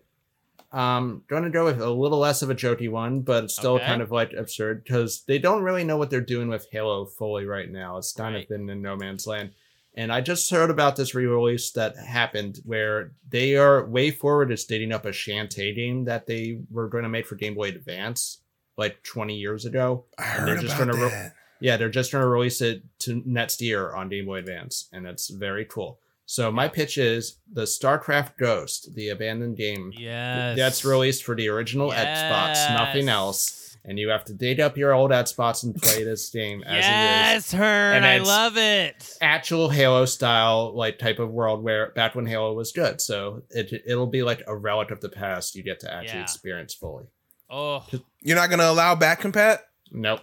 [0.73, 3.75] Um, going to go with a little less of a jokey one, but it's still
[3.75, 3.85] Okay.
[3.85, 7.45] kind of like absurd because they don't really know what they're doing with Halo fully
[7.45, 7.97] right now.
[7.97, 8.43] It's kind Right.
[8.43, 9.51] of been in no man's land.
[9.95, 14.91] And I just heard about this re-release that happened where they are WayForward is dating
[14.91, 18.39] up a Shantae game that they were going to make for Game Boy Advance
[18.75, 20.05] like 20 years ago.
[20.17, 21.35] I And they're just about gonna ro- that.
[21.59, 25.05] Yeah, they're just going to release it to next year on Game Boy Advance, and
[25.05, 25.99] it's very cool.
[26.25, 29.91] So my pitch is the StarCraft Ghost, the abandoned game.
[29.97, 30.57] Yes.
[30.57, 33.59] That's released for the original Xbox, nothing else.
[33.85, 36.77] And you have to date up your old Xbox and play this game as it
[36.77, 36.83] is.
[36.85, 37.95] Yes, Hearn.
[37.97, 39.17] And I love it.
[39.19, 43.01] Actual Halo style, like type of world where back when Halo was good.
[43.01, 46.23] So it it'll be like a relic of the past you get to actually Yeah.
[46.23, 47.03] experience fully.
[47.49, 47.85] Oh,
[48.21, 49.59] You're not gonna allow back compat?
[49.91, 50.21] Nope.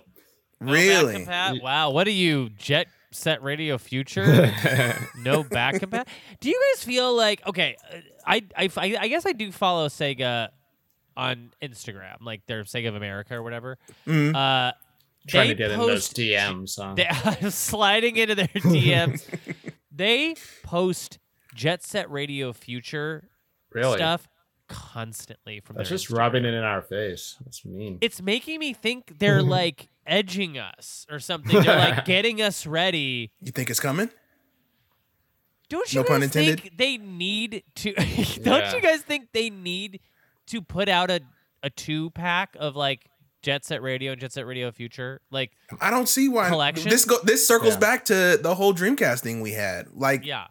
[0.59, 1.27] no Really?
[1.27, 1.63] back compat?
[1.63, 1.91] Wow.
[1.91, 4.25] What are you, Jet Set Radio Future?
[5.19, 6.07] no back compat.
[6.41, 7.77] Do you guys feel like okay?
[7.93, 7.97] uh,
[8.27, 10.49] I, I I I guess I do follow Sega
[11.17, 13.79] on Instagram, like their Sega of America or whatever.
[14.07, 14.35] Mhm.
[14.35, 14.73] Uh,
[15.29, 16.79] Trying they to get in those post- DMs.
[16.83, 16.95] Huh?
[16.95, 17.07] They,
[17.47, 19.27] I'm sliding into their DMs.
[19.93, 21.19] they post
[21.55, 23.29] Jet Set Radio Future
[23.71, 23.99] really?
[23.99, 24.27] stuff
[24.69, 26.19] constantly from That's their just Instagram.
[26.19, 27.37] rubbing it in our face.
[27.45, 27.99] That's mean.
[28.01, 31.63] It's making me think they're like edging us or something.
[31.63, 33.31] They're like getting us ready.
[33.41, 34.11] You think it's coming?
[35.69, 36.61] Don't you No guys pun intended.
[36.61, 37.93] think they need to?
[37.95, 38.75] don't Yeah.
[38.75, 40.01] you guys think they need
[40.49, 41.21] to put out a
[41.63, 43.07] a two pack of like
[43.43, 45.21] Jet Set Radio and Jet Set Radio Future?
[45.31, 46.49] Like, I don't see why.
[46.49, 46.89] Collection?
[46.91, 47.19] This go.
[47.23, 47.81] This circles Yeah.
[47.81, 49.87] back to the whole Dreamcast thing we had.
[49.95, 50.47] Like yeah,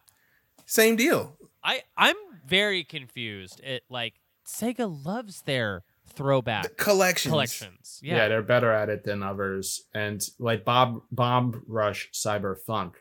[0.66, 1.36] same deal.
[1.64, 2.16] I I'm
[2.48, 3.60] very confused.
[3.62, 4.16] It like
[4.48, 7.32] Sega loves their throwback Collections.
[7.32, 8.00] collections.
[8.04, 8.16] yeah.
[8.18, 9.84] Yeah, they're better at it than others.
[9.94, 12.96] And like Bob Bomb Rush Cyber Funk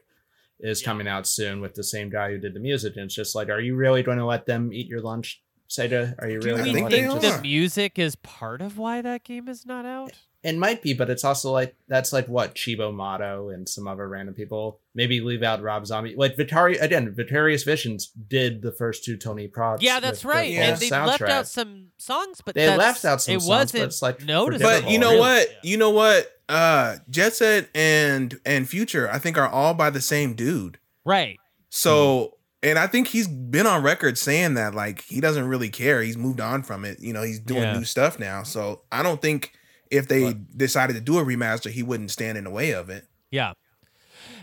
[0.60, 0.86] is Yeah.
[0.86, 2.94] coming out soon with the same guy who did the music.
[2.96, 6.14] And it's just like, are you really going to let them eat your lunch, Sega?
[6.20, 8.60] Are you Do really we going think let they them just the music is part
[8.60, 10.12] of why that game is not out?
[10.44, 14.08] It might be, but it's also like that's like what Chibo Motto and some other
[14.08, 14.78] random people.
[14.94, 16.14] Maybe leave out Rob Zombie.
[16.16, 19.82] Like Vitari again, Vicarious Visions did the first two Tony prods.
[19.82, 20.50] Yeah, that's the right.
[20.50, 20.68] Yeah.
[20.70, 23.82] And they left out some songs, but They left out some it songs, but wasn't
[23.84, 24.70] it's, like, noticeable.
[24.70, 25.20] But you know really.
[25.20, 25.48] what?
[25.50, 25.56] Yeah.
[25.70, 26.30] You know what?
[26.48, 30.78] Uh, Jet Set and and Future, I think, are all by the same dude.
[31.04, 31.38] Right.
[31.68, 36.00] So, and I think he's been on record saying that like he doesn't really care.
[36.00, 37.00] He's moved on from it.
[37.00, 37.76] You know, he's doing Yeah.
[37.76, 38.44] new stuff now.
[38.44, 39.52] So I don't think
[39.90, 43.06] if they decided to do a remaster, he wouldn't stand in the way of it.
[43.30, 43.52] Yeah.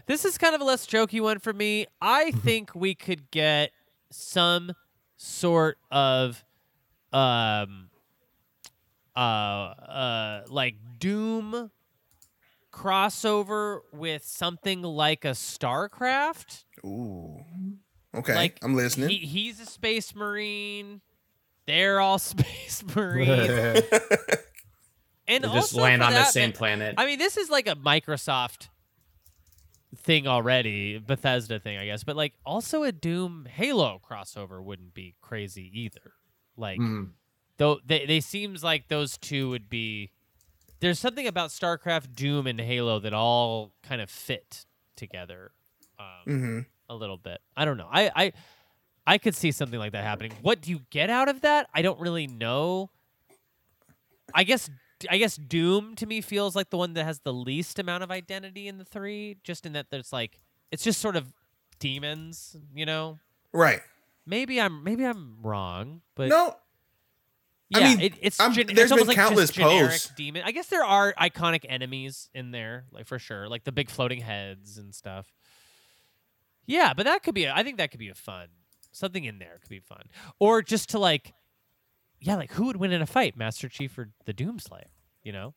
[0.05, 1.87] This is kind of a less jokey one for me.
[2.01, 3.71] I think we could get
[4.11, 4.73] some
[5.17, 6.43] sort of
[7.11, 7.89] um
[9.15, 11.71] uh uh like Doom
[12.71, 16.65] crossover with something like a StarCraft.
[16.85, 17.43] Ooh.
[18.13, 19.09] Okay, Like I'm listening.
[19.09, 21.01] He, he's a space marine.
[21.65, 23.81] They're all space marines.
[25.28, 26.95] and They also just land on the same planet.
[26.97, 28.69] I mean, this is like a Microsoft
[29.97, 32.03] thing already, Bethesda thing, I guess.
[32.03, 36.13] But like, also a Doom Halo crossover wouldn't be crazy either.
[36.57, 37.11] Like, Mm.
[37.57, 40.11] though they they seems like those two would be.
[40.82, 44.65] There's something about StarCraft, Doom, and Halo that all kind of fit
[44.95, 45.51] together.
[45.97, 47.39] Um, hmm a little bit.
[47.57, 47.89] I don't know.
[47.91, 48.34] I, I
[49.07, 50.34] I could see something like that happening.
[50.41, 51.67] What do you get out of that?
[51.73, 52.91] I don't really know.
[54.34, 54.69] I guess
[55.09, 58.11] I guess Doom to me feels like the one that has the least amount of
[58.11, 60.39] identity in the three, just in that there's like
[60.71, 61.33] it's just sort of
[61.79, 63.19] demons, you know.
[63.51, 63.81] Right.
[64.25, 66.55] Maybe I'm maybe I'm wrong, but no,
[67.73, 70.11] I mean, it, it's I'm- gen- there's it's almost been like countless posts.
[70.15, 70.43] demon.
[70.45, 74.21] I guess there are iconic enemies in there, like for sure, like the big floating
[74.21, 75.33] heads and stuff.
[76.65, 77.45] Yeah, but that could be.
[77.45, 78.47] A, I think that could be a fun
[78.95, 80.03] something in there could be fun,
[80.39, 81.33] or just to like,
[82.20, 84.88] yeah, like who would win in a fight, Master Chief or the Doomslayer?
[85.24, 85.53] You know?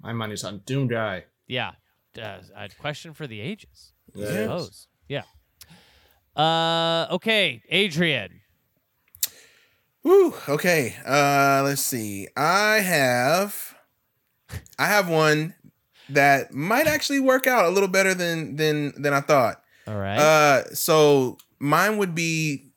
[0.00, 1.24] My money's on Doom Guy.
[1.46, 1.72] Yeah,
[2.20, 3.92] uh, a question for the ages.
[4.14, 4.32] I Yes.
[4.32, 4.88] suppose.
[5.08, 5.22] Yeah.
[6.36, 8.40] Uh, okay, Adrian.
[10.02, 10.34] Woo.
[10.48, 10.94] Okay.
[11.04, 12.28] Uh, let's see.
[12.36, 13.74] I have,
[14.78, 15.54] I have one
[16.10, 19.62] that might actually work out a little better than than than I thought.
[19.88, 20.18] All right.
[20.18, 22.70] Uh, so mine would be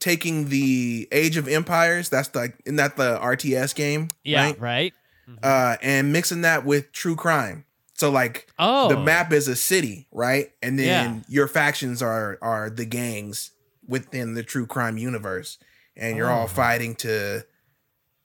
[0.00, 2.08] taking the Age of Empires.
[2.08, 4.08] That's like isn't that the RTS game?
[4.24, 4.44] yeah.
[4.46, 4.60] Right.
[4.60, 4.94] Right.
[5.42, 7.64] Uh, and mixing that with true crime.
[7.94, 8.88] So like Oh.
[8.88, 10.52] the map is a city, right?
[10.62, 10.86] And then
[11.16, 11.22] Yeah.
[11.28, 13.50] your factions are are the gangs
[13.88, 15.58] within the true crime universe,
[15.96, 16.48] and you're all Oh.
[16.48, 17.44] fighting to,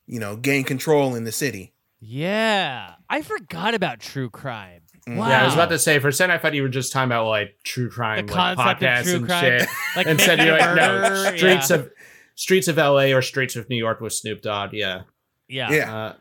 [0.08, 1.74] you know, gain control in the city.
[2.00, 4.81] Yeah, I forgot about true crime.
[5.08, 5.28] Wow.
[5.30, 7.08] Yeah, I was about to say for a second I thought you were just talking
[7.08, 9.70] about like true crime, the like podcasts true and crime, shit.
[9.96, 11.76] like Instead making you're like, no, streets yeah.
[11.78, 11.92] of
[12.36, 14.74] streets of LA or streets of New York with Snoop Dogg.
[14.74, 15.02] Yeah.
[15.48, 15.96] yeah, Yeah.
[15.96, 16.14] Uh,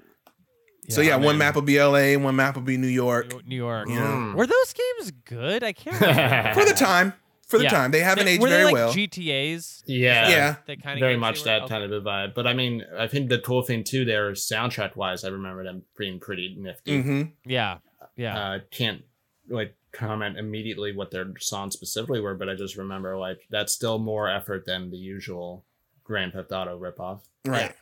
[0.88, 3.46] so yeah, one map will be L.A., one map will be New York.
[3.46, 3.88] New York.
[3.88, 4.34] You know, mm.
[4.34, 5.62] Were those games good?
[5.62, 6.54] I can't remember.
[6.60, 7.12] for the time,
[7.46, 7.70] for the Yeah.
[7.70, 8.92] time, they haven't They- aged were they very like well.
[8.92, 9.84] GTA's.
[9.86, 10.28] Yeah.
[10.28, 10.56] Yeah.
[10.66, 12.34] that kind of very much that kind of a vibe.
[12.34, 15.62] But I mean, I think the cool thing too there is soundtrack wise, I remember
[15.62, 17.00] them being pretty nifty.
[17.02, 17.78] hmm Yeah,
[18.20, 18.38] yeah.
[18.38, 19.02] Uh, can't
[19.48, 23.98] like comment immediately what their songs specifically were, but I just remember like that's still
[23.98, 25.64] more effort than the usual
[26.04, 27.20] Grand Theft Auto ripoff.
[27.44, 27.72] Right.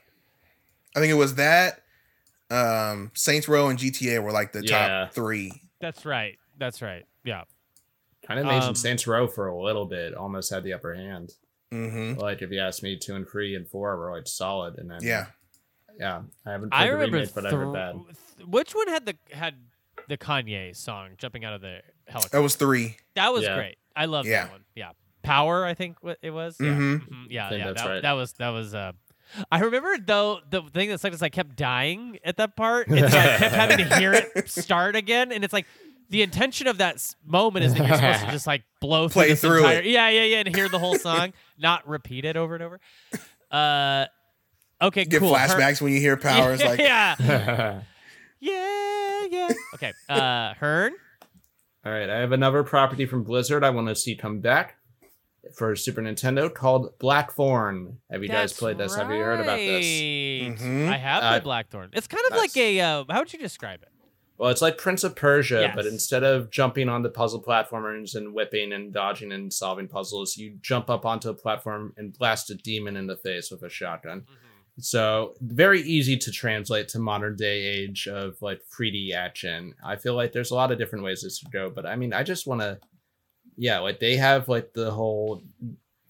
[0.96, 1.82] I think it was that.
[2.50, 5.04] Um, Saints Row and GTA were like the Yeah.
[5.04, 5.52] top three.
[5.80, 6.38] That's right.
[6.56, 7.04] That's right.
[7.24, 7.44] Yeah.
[8.26, 11.34] Kind of made Um, Saints Row for a little bit almost had the upper hand.
[11.72, 12.18] Mm-hmm.
[12.18, 15.00] Like if you ask me, two and three and four were like solid, and then
[15.02, 15.26] Yeah.
[15.98, 17.16] yeah, I haven't played I the remember.
[17.18, 17.92] remake, but I heard thr- bad.
[18.36, 19.54] th- which one had the had
[20.08, 22.36] the Kanye song jumping out of the helicopter?
[22.38, 22.96] That was three.
[23.14, 23.54] That was Yeah.
[23.56, 23.76] great.
[23.94, 24.44] I love Yeah.
[24.44, 24.64] that one.
[24.74, 24.90] Yeah.
[25.22, 26.56] Power, I think it was.
[26.60, 26.68] Yeah.
[26.68, 27.08] Mhm.
[27.08, 27.26] Mhm.
[27.28, 27.46] Yeah.
[27.46, 27.66] I think yeah.
[27.66, 28.02] that's that, right.
[28.02, 28.92] that was that was uh
[29.52, 33.04] I remember though the thing that sucked is I kept dying at that part, and
[33.04, 35.66] I kept having to hear it start again, and it's like
[36.08, 39.28] the intention of that moment is that you're supposed to just like blow through Play
[39.28, 39.84] this through entire, it.
[39.84, 42.80] yeah, yeah, yeah, and hear the whole song, not repeat it over and over.
[43.50, 44.06] Uh,
[44.80, 45.34] okay, Get cool.
[45.34, 46.62] Her- flashbacks when you hear powers.
[46.64, 47.82] Like yeah,
[48.40, 49.48] yeah, yeah.
[49.74, 50.94] Okay, uh, Hearn.
[51.84, 54.76] All right, I have another property from Blizzard I want to see come back
[55.56, 57.98] for Super Nintendo called Blackthorne.
[58.10, 58.94] Have you guys played this?
[58.96, 59.84] Have you heard about this?
[59.86, 60.58] right.
[60.58, 60.88] Mhm.
[60.88, 61.90] I have Uh, Blackthorne.
[61.92, 62.40] It's kind of nice.
[62.40, 62.80] like a.
[62.80, 63.88] Uh, how would you describe it?
[64.36, 68.72] Well, it's like Prince of Persia, but instead of jumping onto puzzle platformers and whipping
[68.72, 72.96] and dodging and solving puzzles, you jump up onto a platform and blast a demon
[72.96, 74.26] in the face with a shotgun.
[74.80, 79.74] So very easy to translate to modern day age of like 3D action.
[79.84, 82.12] I feel like there's a lot of different ways this could go, but I mean,
[82.12, 82.78] I just want to,
[83.56, 85.42] yeah, like they have like the whole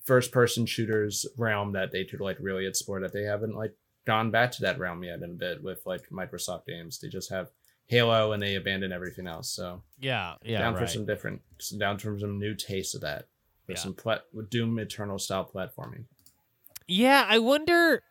[0.05, 3.75] first person shooters realm that they could like really explore that they haven't like
[4.07, 6.99] gone back to that realm yet in a bit with like Microsoft games.
[6.99, 7.51] They just have
[7.87, 9.51] Halo and they abandon everything else.
[9.51, 10.81] So Yeah, yeah, down right.
[10.83, 11.41] for some different,
[11.79, 13.29] down for some new taste of that.
[13.65, 13.79] For Yeah.
[13.79, 16.05] some plat- Doom Eternal style platforming.
[16.87, 18.03] Yeah, I wonder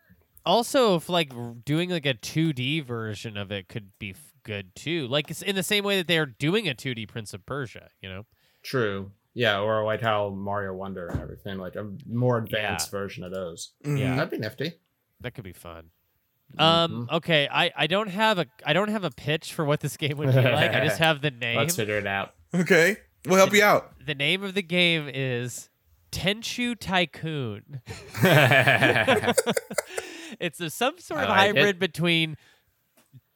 [0.48, 1.32] also if like
[1.66, 5.08] doing like a 2D version of it could be f- good too.
[5.08, 8.10] Like it's in the same way that they're doing a 2D Prince of Persia, you
[8.10, 8.26] know?
[8.64, 9.12] True.
[9.34, 13.74] Yeah, or like how Mario Wonder and everything, like a more advanced version of those.
[13.86, 14.00] mhm.
[14.00, 14.16] Yeah.
[14.16, 14.74] That'd be nifty.
[15.22, 15.92] That could be fun.
[16.58, 16.62] Mm-hmm.
[16.62, 19.98] Um okay, I I don't have a I don't have a pitch for what this
[19.98, 20.74] game would be like.
[20.74, 21.58] I just have the name.
[21.58, 22.34] Let's figure it out.
[22.56, 22.98] Okay.
[23.26, 23.92] We'll help you out.
[24.06, 25.70] The name of the game is
[26.14, 27.82] Tenchu Tycoon.
[30.40, 31.56] it's a, some sort I of like it.
[31.58, 32.38] hybrid between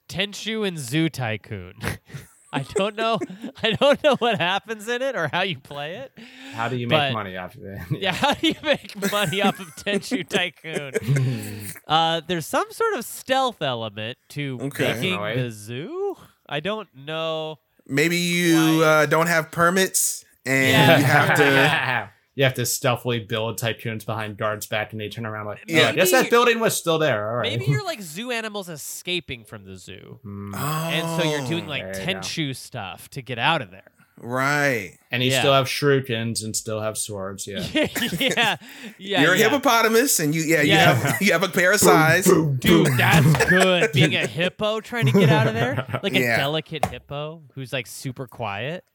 [0.09, 1.75] Tenchu and Zoo Tycoon.
[2.53, 3.17] I don't know.
[3.63, 6.11] I don't know what happens in it or how you play it.
[6.51, 7.87] How do you make But- money after that?
[7.97, 11.71] Yeah, how do you make money off of Tenchu Tycoon?
[11.87, 14.93] Uh, there's some sort of stealth element to Okay.
[14.95, 15.43] making Definitely.
[15.43, 16.15] the zoo.
[16.49, 17.59] I don't know.
[17.87, 20.97] Maybe you uh, don't have permits and Yeah.
[20.97, 22.09] you have to.
[22.35, 25.81] You have to stealthily build tycoons behind guards back, and they turn around like, Yeah.
[25.81, 27.29] yeah, I guess that building was still there.
[27.29, 27.51] All right.
[27.59, 30.19] Maybe you're like zoo animals escaping from the zoo.
[30.23, 30.55] Hmm.
[30.55, 32.19] And so you're doing like there you go.
[32.19, 33.91] Tenchu stuff to get out of there.
[34.17, 34.97] right.
[35.11, 35.39] and you Yeah.
[35.39, 37.47] still have shurikens and still have swords.
[37.47, 37.59] Yeah.
[38.19, 38.55] yeah,
[38.97, 39.21] yeah.
[39.23, 39.49] You're a yeah.
[39.49, 40.93] hippopotamus, and you yeah, you Yeah.
[40.93, 42.25] have you have a pair of sais.
[42.59, 43.91] Dude, that's good.
[43.91, 46.37] Being a hippo trying to get out of there, like a Yeah.
[46.37, 48.85] delicate hippo who's like super quiet.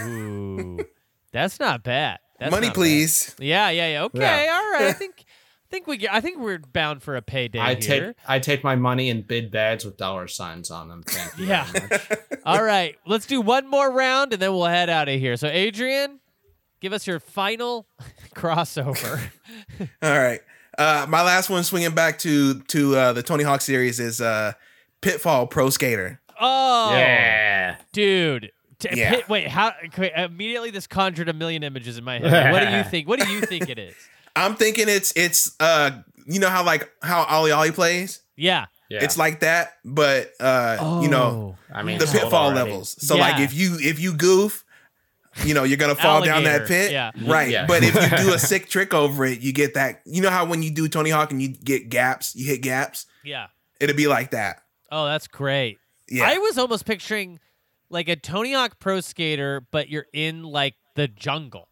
[0.00, 0.78] Ooh,
[1.32, 2.18] that's not bad.
[2.40, 2.80] That's Money, not bad.
[2.80, 3.36] please.
[3.38, 4.02] Yeah, yeah, yeah.
[4.04, 4.52] Okay, Yeah.
[4.60, 4.88] all right.
[4.88, 8.14] I think, I think we, get, I think we're bound for a payday I here.
[8.14, 11.02] take I take my money in bid bags with dollar signs on them.
[11.04, 11.44] Thank you.
[11.46, 11.64] Yeah.
[11.70, 12.10] very much.
[12.44, 15.36] all right, let's do one more round and then we'll head out of here.
[15.36, 16.18] So, Adrian,
[16.80, 17.86] give us your final
[18.34, 19.20] crossover.
[20.02, 20.40] All right.
[20.78, 24.52] Uh, my last one, swinging back to to uh, the Tony Hawk series, is uh,
[25.02, 26.20] Pitfall Pro Skater.
[26.40, 27.76] Oh, Yeah.
[27.92, 28.50] dude.
[28.80, 29.10] T- Yeah.
[29.10, 29.72] pit- wait, how?
[29.86, 32.52] Okay, immediately, this conjured a million images in my head.
[32.52, 33.08] what do you think?
[33.08, 33.94] What do you think it is?
[34.34, 35.90] I'm thinking it's it's uh,
[36.26, 38.22] you know how like how OlliOlli plays.
[38.36, 38.66] Yeah.
[38.88, 39.04] Yeah.
[39.04, 42.70] It's like that, but uh, you know I mean, the it's pitfall already.
[42.70, 42.96] levels.
[43.06, 44.64] So like if you if you goof,
[45.44, 46.90] you know you're gonna fall down that pit.
[46.90, 47.12] yeah.
[47.24, 47.50] Right.
[47.50, 47.66] Yeah.
[47.66, 50.00] But if you do a sick trick over it, you get that.
[50.06, 53.06] You know how when you do Tony Hawk and you get gaps, you hit gaps.
[53.24, 53.46] yeah.
[53.78, 54.62] It'll be like that.
[54.92, 55.78] Oh, that's great.
[56.10, 56.24] Yeah.
[56.28, 57.38] I was almost picturing
[57.90, 61.68] like a Tony Hawk Pro Skater, but you're in like the jungle,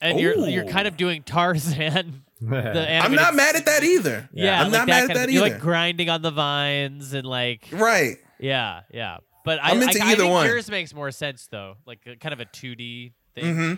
[0.00, 2.22] and you're you're kind of doing Tarzan.
[2.40, 4.28] The I'm not mad at that either.
[4.32, 7.14] Yeah, I'm like not mad kind at of- that You're like grinding on the vines
[7.14, 8.18] and like right.
[8.38, 9.18] yeah, yeah.
[9.46, 10.46] But I, I'm I, into I either think one.
[10.46, 13.44] yours makes more sense though, like a, kind of a 2D thing.
[13.44, 13.74] Mm-hmm.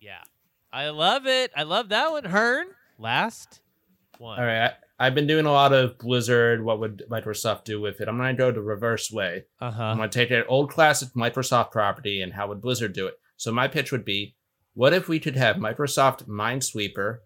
[0.00, 0.22] Yeah,
[0.72, 1.52] I love it.
[1.56, 2.24] I love that one.
[2.24, 2.66] Hearn,
[2.98, 3.60] last
[4.18, 4.40] one.
[4.40, 4.72] All right.
[5.02, 6.62] I've been doing a lot of Blizzard.
[6.62, 8.06] What would Microsoft do with it?
[8.08, 9.44] I'm going to go the reverse way.
[9.60, 13.06] Uh I'm going to take an old classic Microsoft property and how would Blizzard do
[13.06, 13.14] it?
[13.38, 14.36] So my pitch would be,
[14.74, 17.20] what if we could have Microsoft Minesweeper,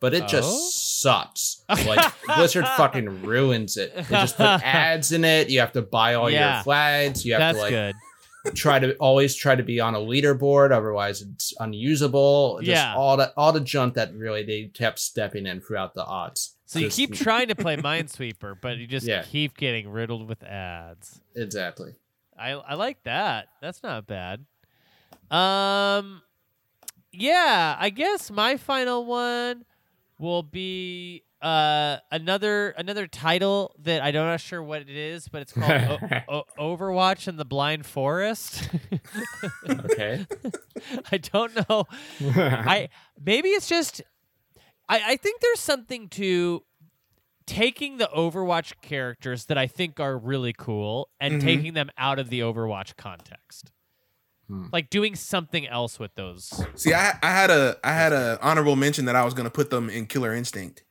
[0.00, 0.68] but it just Oh?
[0.72, 1.64] sucks.
[1.86, 3.94] Like Blizzard fucking ruins it.
[3.94, 5.48] They just put ads in it.
[5.50, 6.56] You have to buy all Yeah.
[6.56, 7.24] your flags.
[7.24, 8.54] You have That's to like good.
[8.56, 12.58] try to always try to be on a leaderboard, otherwise it's unusable.
[12.58, 12.94] Just Yeah.
[12.96, 16.56] all the all the junk that really they kept stepping in throughout the odds.
[16.70, 19.22] So you keep trying to play Minesweeper, but you just Yeah.
[19.24, 21.20] keep getting riddled with ads.
[21.34, 21.96] exactly.
[22.38, 23.48] I I like that.
[23.60, 24.46] That's not bad.
[25.30, 26.22] Um
[27.12, 29.64] yeah, I guess my final one
[30.18, 35.42] will be uh another another title that I don't not sure what it is, but
[35.42, 36.44] it's called o- o-
[36.76, 38.68] Overwatch and the Blind Forest.
[39.68, 40.24] Okay.
[41.10, 41.86] I don't know.
[42.22, 42.90] I
[43.24, 44.02] maybe it's just
[44.90, 46.62] I, I think there's something to
[47.46, 51.44] taking the Overwatch characters that I think are really cool and Mhm.
[51.44, 53.72] taking them out of the Overwatch context.
[54.48, 54.66] Hmm.
[54.72, 56.62] Like doing something else with those.
[56.74, 59.70] See, I, I had a I had a honorable mention that I was gonna put
[59.70, 60.84] them in Killer Instinct.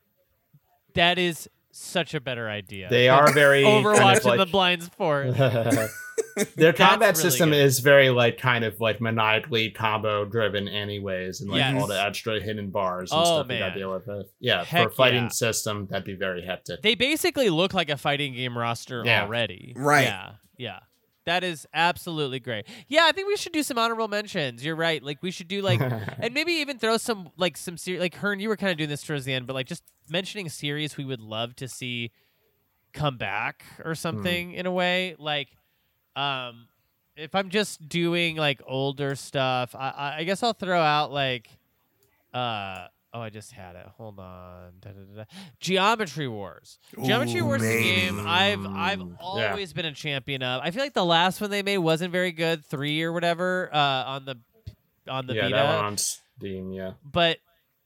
[0.96, 2.90] That is such a better idea.
[2.90, 5.38] they are very kind Overwatch of and the like- Blinds Forest.
[6.56, 7.64] Their combat really system good.
[7.64, 11.82] is very like kind of like maniacally combo driven anyways and like Yes.
[11.82, 14.32] all the extra hidden bars and Oh, stuff you gotta deal with it.
[14.40, 15.30] Yeah, Heck for a fighting yeah.
[15.30, 16.82] system that'd be very hectic.
[16.82, 19.24] They basically look like a fighting game roster Yeah.
[19.24, 19.74] already.
[19.76, 20.06] Right.
[20.06, 20.32] Yeah.
[20.58, 20.80] Yeah.
[21.26, 22.66] That is absolutely great.
[22.88, 24.66] Yeah, I think we should do some honorable mentions.
[24.66, 25.04] You're right.
[25.04, 25.80] Like we should do like
[26.20, 28.90] and maybe even throw some like some series like Hearn, you were kind of doing
[28.90, 32.12] this towards the end, but like just mentioning series we would love to see
[32.94, 33.96] come back or hmm.
[33.96, 35.16] something in a way.
[35.20, 35.50] Like
[36.16, 36.68] um
[37.16, 41.50] if I'm just doing like older stuff, I I, I guess I'll throw out like
[42.34, 43.86] uh oh I just had it.
[43.98, 44.74] Hold on.
[44.80, 45.24] Da, da, da, da.
[45.60, 46.80] Geometry Wars.
[47.04, 50.62] Geometry Ooh, Wars is a game I've I've always been a champion of.
[50.64, 53.78] I feel like the last one they made wasn't very good, three or whatever, uh,
[53.78, 54.38] on the
[55.10, 55.56] on the yeah, Vita.
[55.56, 56.92] that one on Steam, yeah.
[57.04, 57.40] But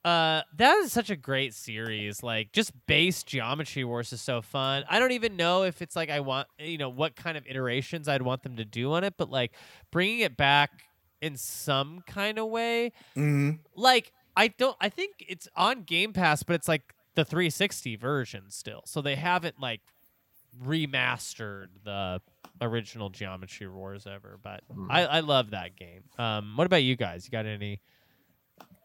[0.06, 2.22] uh, that is such a great series.
[2.24, 4.84] Like just base Geometry Wars is so fun.
[4.90, 8.08] I don't even know if it's like I want you know what kind of iterations
[8.08, 9.54] I'd want them to do on it, but like
[9.92, 10.72] bringing it back
[11.22, 16.44] in some kind of way hmm like I don't I think it's on Game Pass,
[16.44, 18.82] but it's like the 360 version still.
[18.86, 19.82] So they haven't like
[20.62, 22.22] remastered the
[22.62, 24.40] original Geometry Wars ever.
[24.42, 24.92] But Hmm.
[24.92, 26.04] I, I love that game.
[26.18, 27.26] Um, what about you guys?
[27.26, 27.80] You got any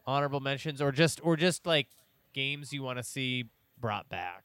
[0.08, 1.86] honorable mentions or just or just like
[2.32, 3.44] games you want to see
[3.78, 4.42] brought back?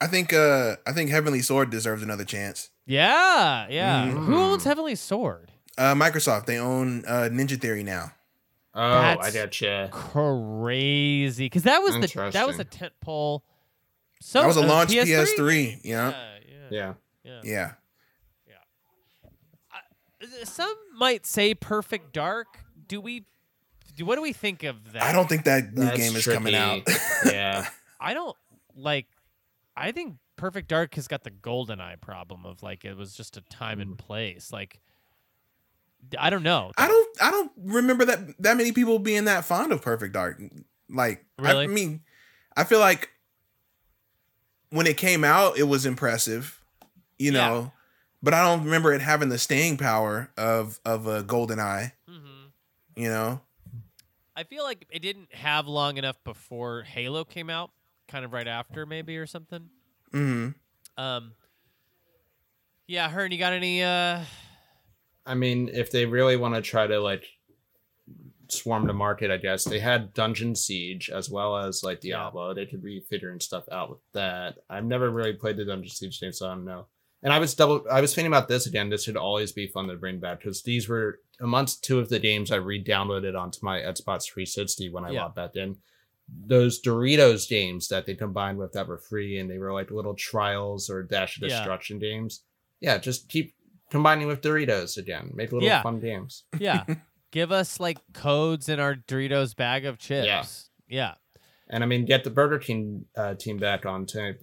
[0.00, 2.70] I think uh I think Heavenly Sword deserves another chance.
[2.86, 4.06] Yeah, yeah.
[4.08, 4.26] Mm.
[4.26, 5.50] Who owns Heavenly Sword?
[5.76, 8.12] Uh Microsoft, they own uh Ninja Theory now.
[8.74, 9.88] Oh, I That's- gotcha.
[9.90, 12.00] Crazy, because that was the
[12.32, 12.66] that was a Interesting.
[12.70, 13.42] tent pole.
[14.20, 15.36] So that was a uh, launch PS3?
[15.36, 16.10] PS3, yeah.
[16.10, 16.38] Yeah,
[16.70, 16.92] yeah,
[17.24, 17.40] Yeah.
[17.44, 17.72] yeah.
[18.46, 20.44] Yeah.
[20.44, 22.58] Some might say Perfect Dark.
[22.88, 23.24] Do we?
[23.96, 25.02] Do, what do we think of that?
[25.02, 26.82] I don't think that new That's game is coming out.
[27.24, 27.68] yeah.
[28.00, 28.36] I don't
[28.76, 29.06] like.
[29.76, 33.40] I think Perfect Dark has got the GoldenEye problem of like it was just a
[33.42, 33.82] time Mm.
[33.82, 34.52] and place.
[34.52, 34.80] Like,
[36.18, 36.70] I don't know.
[36.76, 40.40] I don't I don't remember that that many people being that fond of Perfect Dark.
[40.88, 41.64] Like Really?
[41.64, 42.00] I mean,
[42.56, 43.10] I feel like
[44.70, 46.62] when it came out, it was impressive,
[47.18, 47.48] you Yeah.
[47.48, 47.72] know,
[48.22, 52.27] but I don't remember it having the staying power of of a GoldenEye, hmm
[52.98, 53.40] you know.
[54.36, 57.70] I feel like it didn't have long enough before Halo came out,
[58.06, 59.68] kind of right after maybe or something.
[60.12, 60.48] hmm
[60.96, 61.32] Um.
[62.86, 63.82] Yeah, Hearn, you got any?
[63.82, 64.20] uh
[65.26, 67.24] I mean, if they really want to try to like
[68.48, 72.54] swarm the market, I guess they had Dungeon Siege as well as like Diablo.
[72.54, 74.56] They could be figuring stuff out with that.
[74.70, 76.86] I've never really played the Dungeon Siege game, so I don't know.
[77.22, 77.84] And I was double.
[77.90, 78.90] I was thinking about this again.
[78.90, 82.18] This should always be fun to bring back because these were amongst two of the
[82.20, 85.22] games I re-downloaded onto my Xbox 360 when I Yeah.
[85.22, 85.76] logged back in.
[86.28, 90.14] Those Doritos games that they combined with that were free, and they were like little
[90.14, 91.56] trials or Dash of Yeah.
[91.58, 92.44] Destruction games.
[92.80, 93.54] Yeah, just keep
[93.90, 95.32] combining with Doritos again.
[95.34, 95.82] Make little Yeah.
[95.82, 96.44] fun games.
[96.60, 96.84] Yeah,
[97.32, 100.26] give us like codes in our Doritos bag of chips.
[100.26, 100.44] Yeah.
[100.88, 101.14] Yeah.
[101.70, 104.36] And I mean, get the Burger King uh, team back on to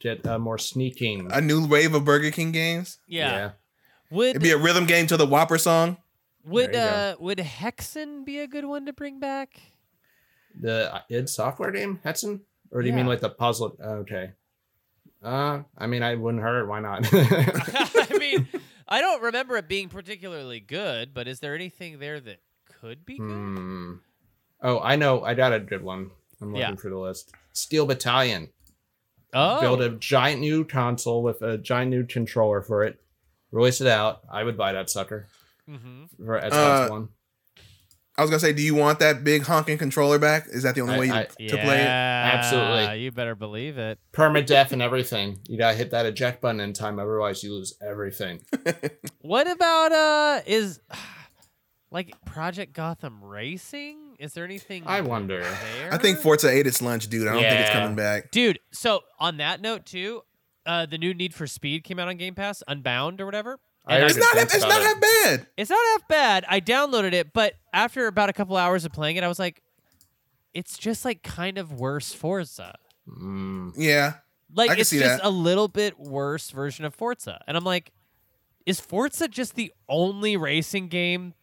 [0.00, 1.30] get uh, more sneaking.
[1.32, 2.98] A new wave of Burger King games.
[3.06, 3.52] Yeah.
[4.10, 5.96] Would It'd be a rhythm game to the Whopper song.
[6.44, 9.60] would There you uh would Hexen be a good one to bring back?
[10.60, 12.40] The uh, id Software game, Hexen,
[12.70, 13.76] Or do you mean like the puzzle?
[13.82, 14.32] Okay.
[15.22, 16.68] Uh, I mean, I wouldn't hurt.
[16.68, 17.08] Why not?
[17.12, 18.46] I mean,
[18.88, 22.38] I don't remember it being particularly good, but is there anything there that
[22.80, 23.24] could be good?
[23.24, 23.92] Hmm.
[24.62, 25.22] Oh, I know.
[25.24, 26.10] I got a good one.
[26.40, 26.74] I'm looking Yeah.
[26.76, 27.32] for the list.
[27.52, 28.48] Steel Battalion.
[29.38, 32.98] Oh, Build a giant new console with a giant new controller for it.
[33.52, 34.20] Release it out.
[34.32, 35.26] I would buy that sucker
[35.68, 37.08] hmm for Xbox Uh, One.
[38.18, 40.46] I was gonna say, do you want that big honking controller back?
[40.48, 41.86] Is that the only I- way you, I- to play it?
[41.86, 43.00] Absolutely.
[43.02, 43.98] You better believe it.
[44.14, 45.38] Permadeath and everything.
[45.48, 48.40] You gotta hit that eject button in time, otherwise you lose everything.
[49.20, 50.78] What about uh is
[51.90, 54.16] like Project Gotham Racing?
[54.18, 55.40] Is there anything I wonder.
[55.42, 55.92] there?
[55.92, 57.28] I think Forza ate its lunch, dude.
[57.28, 58.30] I don't think it's coming back.
[58.30, 60.22] Dude, so on that note too,
[60.64, 63.58] uh the new Need for Speed came out on Game Pass, Unbound or whatever.
[63.88, 64.36] And It's not.
[64.36, 64.84] It's about not it.
[64.84, 65.46] half bad.
[65.56, 66.44] It's not half bad.
[66.48, 69.62] I downloaded it, but after about a couple hours of playing it, I was like,
[70.52, 72.74] it's just like kind of worse Forza.
[73.08, 73.74] Mm.
[73.76, 74.14] Yeah.
[74.52, 75.26] Like I can it's see just that.
[75.26, 77.40] a little bit worse version of Forza.
[77.46, 77.92] And I'm like,
[78.64, 81.34] is Forza just the only racing game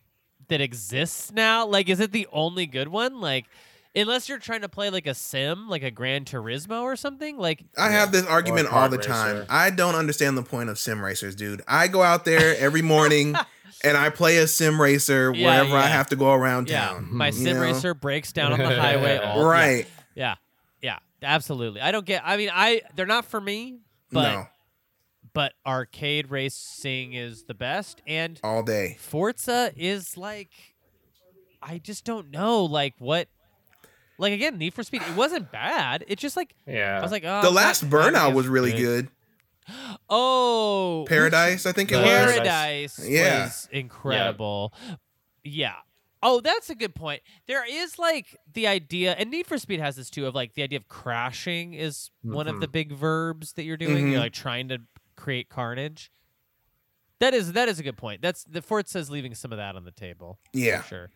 [0.53, 1.65] that exists now?
[1.65, 3.19] Like, is it the only good one?
[3.19, 3.45] Like,
[3.95, 7.63] unless you're trying to play like a sim, like a Gran Turismo or something, like
[7.75, 9.09] I have this argument all the racer.
[9.09, 9.45] time.
[9.49, 11.63] I don't understand the point of sim racers, dude.
[11.67, 13.35] I go out there every morning
[13.83, 17.07] and I play a sim racer Yeah, wherever I have to go around yeah, town.
[17.11, 17.61] my sim know?
[17.61, 19.17] racer breaks down on the highway.
[19.17, 19.47] All, yeah.
[19.47, 19.87] Right.
[20.13, 20.35] Yeah,
[20.83, 21.81] yeah, absolutely.
[21.81, 22.21] I don't get.
[22.23, 23.79] I mean, I they're not for me,
[24.11, 24.47] but no.
[25.33, 28.97] But arcade racing is the best, and All day.
[28.99, 30.49] Forza is like,
[31.61, 33.27] I just don't know, like what,
[34.17, 35.01] like again, Need for Speed.
[35.01, 36.05] It wasn't bad.
[36.07, 36.99] It's just like Yeah.
[36.99, 39.09] I was like, oh, The last burnout was really good.
[40.09, 42.09] Oh, Paradise, I think it The was.
[42.33, 43.45] Paradise Yeah.
[43.45, 44.73] was incredible.
[45.43, 45.75] Yeah.
[46.21, 47.21] Oh, that's a good point.
[47.47, 50.63] There is like the idea, and Need for Speed has this too, of like the
[50.63, 54.05] idea of crashing is one of the big verbs that you're doing.
[54.07, 54.11] Mhm.
[54.11, 54.79] You're like trying to
[55.23, 56.11] create carnage.
[57.21, 58.21] That is that is a good point.
[58.21, 60.37] That's the Forza's leaving some of that on the table.
[60.51, 60.81] Yeah.
[60.81, 61.09] For sure.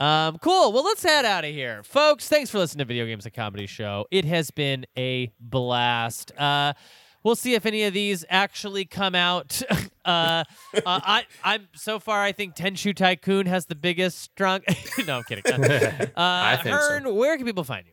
[0.00, 0.72] Um, cool.
[0.72, 2.28] Well, let's head out of here, folks.
[2.28, 4.06] Thanks for listening to Video Games a Comedy Show.
[4.10, 6.32] It has been a blast.
[6.36, 6.72] Uh,
[7.22, 9.60] we'll see if any of these actually come out.
[10.04, 10.44] uh, uh,
[10.84, 12.22] I, I'm so far.
[12.22, 14.60] I think Tenchu Tycoon has the biggest strong.
[15.06, 15.44] no, I'm kidding.
[15.52, 16.80] Uh, I think so.
[16.80, 17.92] Hearn, where can people find you?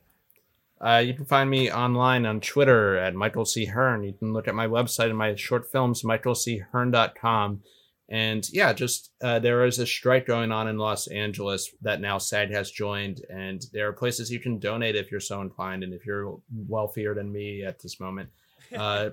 [0.85, 3.65] Uh, you can find me online on Twitter at Michael C.
[3.65, 4.03] Hearn.
[4.03, 7.61] You can look at my website and my short films, michaelchearn.com.
[8.07, 12.19] And yeah, just uh, there is a strike going on in Los Angeles that now
[12.19, 15.91] SAG has joined, and there are places you can donate if you're so inclined, and
[15.91, 16.37] if you're
[16.67, 18.29] wealthier than me at this moment.
[18.75, 19.11] Uh,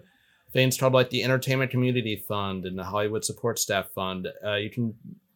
[0.54, 4.26] things called like the Entertainment Community Fund and the Hollywood Support Staff Fund.
[4.44, 4.94] Uh, you can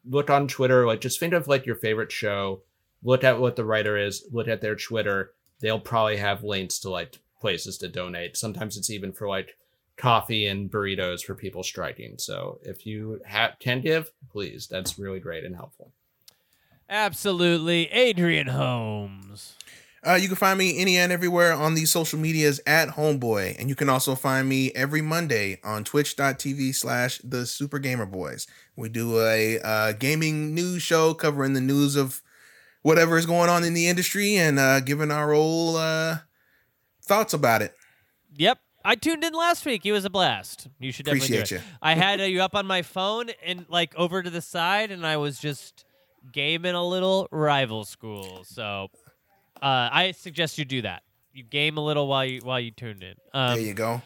[0.08, 2.62] look on Twitter, like just think of like your favorite show,
[3.04, 5.34] look at what the writer is, look at their Twitter.
[5.60, 8.36] They'll probably have links to like places to donate.
[8.36, 9.56] Sometimes it's even for like
[9.96, 12.16] coffee and burritos for people striking.
[12.18, 15.92] So if you ha- can give, please, that's really great and helpful.
[16.88, 19.54] Absolutely, Adrian Holmes.
[20.06, 23.58] Uh, you can find me any and everywhere on these social medias at holmboi.
[23.58, 28.46] And you can also find me every Monday on twitch.tv slash the Super Gamer Boys.
[28.76, 32.22] We do a uh, gaming news show covering the news of
[32.86, 36.18] whatever is going on in the industry and uh, giving our old uh,
[37.02, 37.74] thoughts about it.
[38.36, 38.60] Yep.
[38.84, 39.84] I tuned in last week.
[39.84, 40.68] It was a blast.
[40.78, 41.72] You should definitely Appreciate do you.
[41.82, 45.04] I had uh, you up on my phone and like over to the side, and
[45.04, 45.84] I was just
[46.32, 48.44] gaming a little rival school.
[48.44, 48.86] So
[49.60, 51.02] uh, I suggest you do that.
[51.32, 53.14] You game a little while you while you tuned in.
[53.34, 54.00] Um, there you go.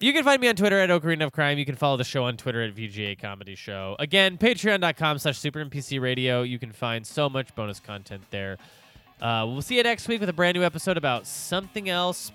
[0.00, 1.58] You can find me on Twitter at Ocarina of Crime.
[1.58, 3.96] You can follow the show on Twitter at VGA Comedy Show.
[3.98, 6.42] Again, patreon.com slash Super NPC Radio.
[6.42, 8.58] You can find so much bonus content there.
[9.20, 12.32] Uh, we'll see you next week with a brand new episode about something else.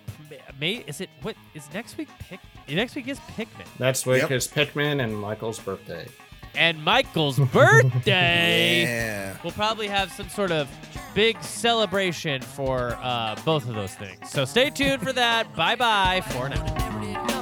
[0.60, 2.10] May, is it what is next week?
[2.30, 2.40] Pick
[2.70, 4.32] next week is Pikmin Next week Yep.
[4.32, 6.08] is Pikmin and Michael's birthday.
[6.54, 8.84] and Michael's birthday.
[8.86, 9.38] Yeah.
[9.44, 10.70] We'll probably have some sort of
[11.16, 14.30] big celebration for uh, both of those things.
[14.30, 15.56] So stay tuned for that.
[15.56, 17.35] Bye bye for now.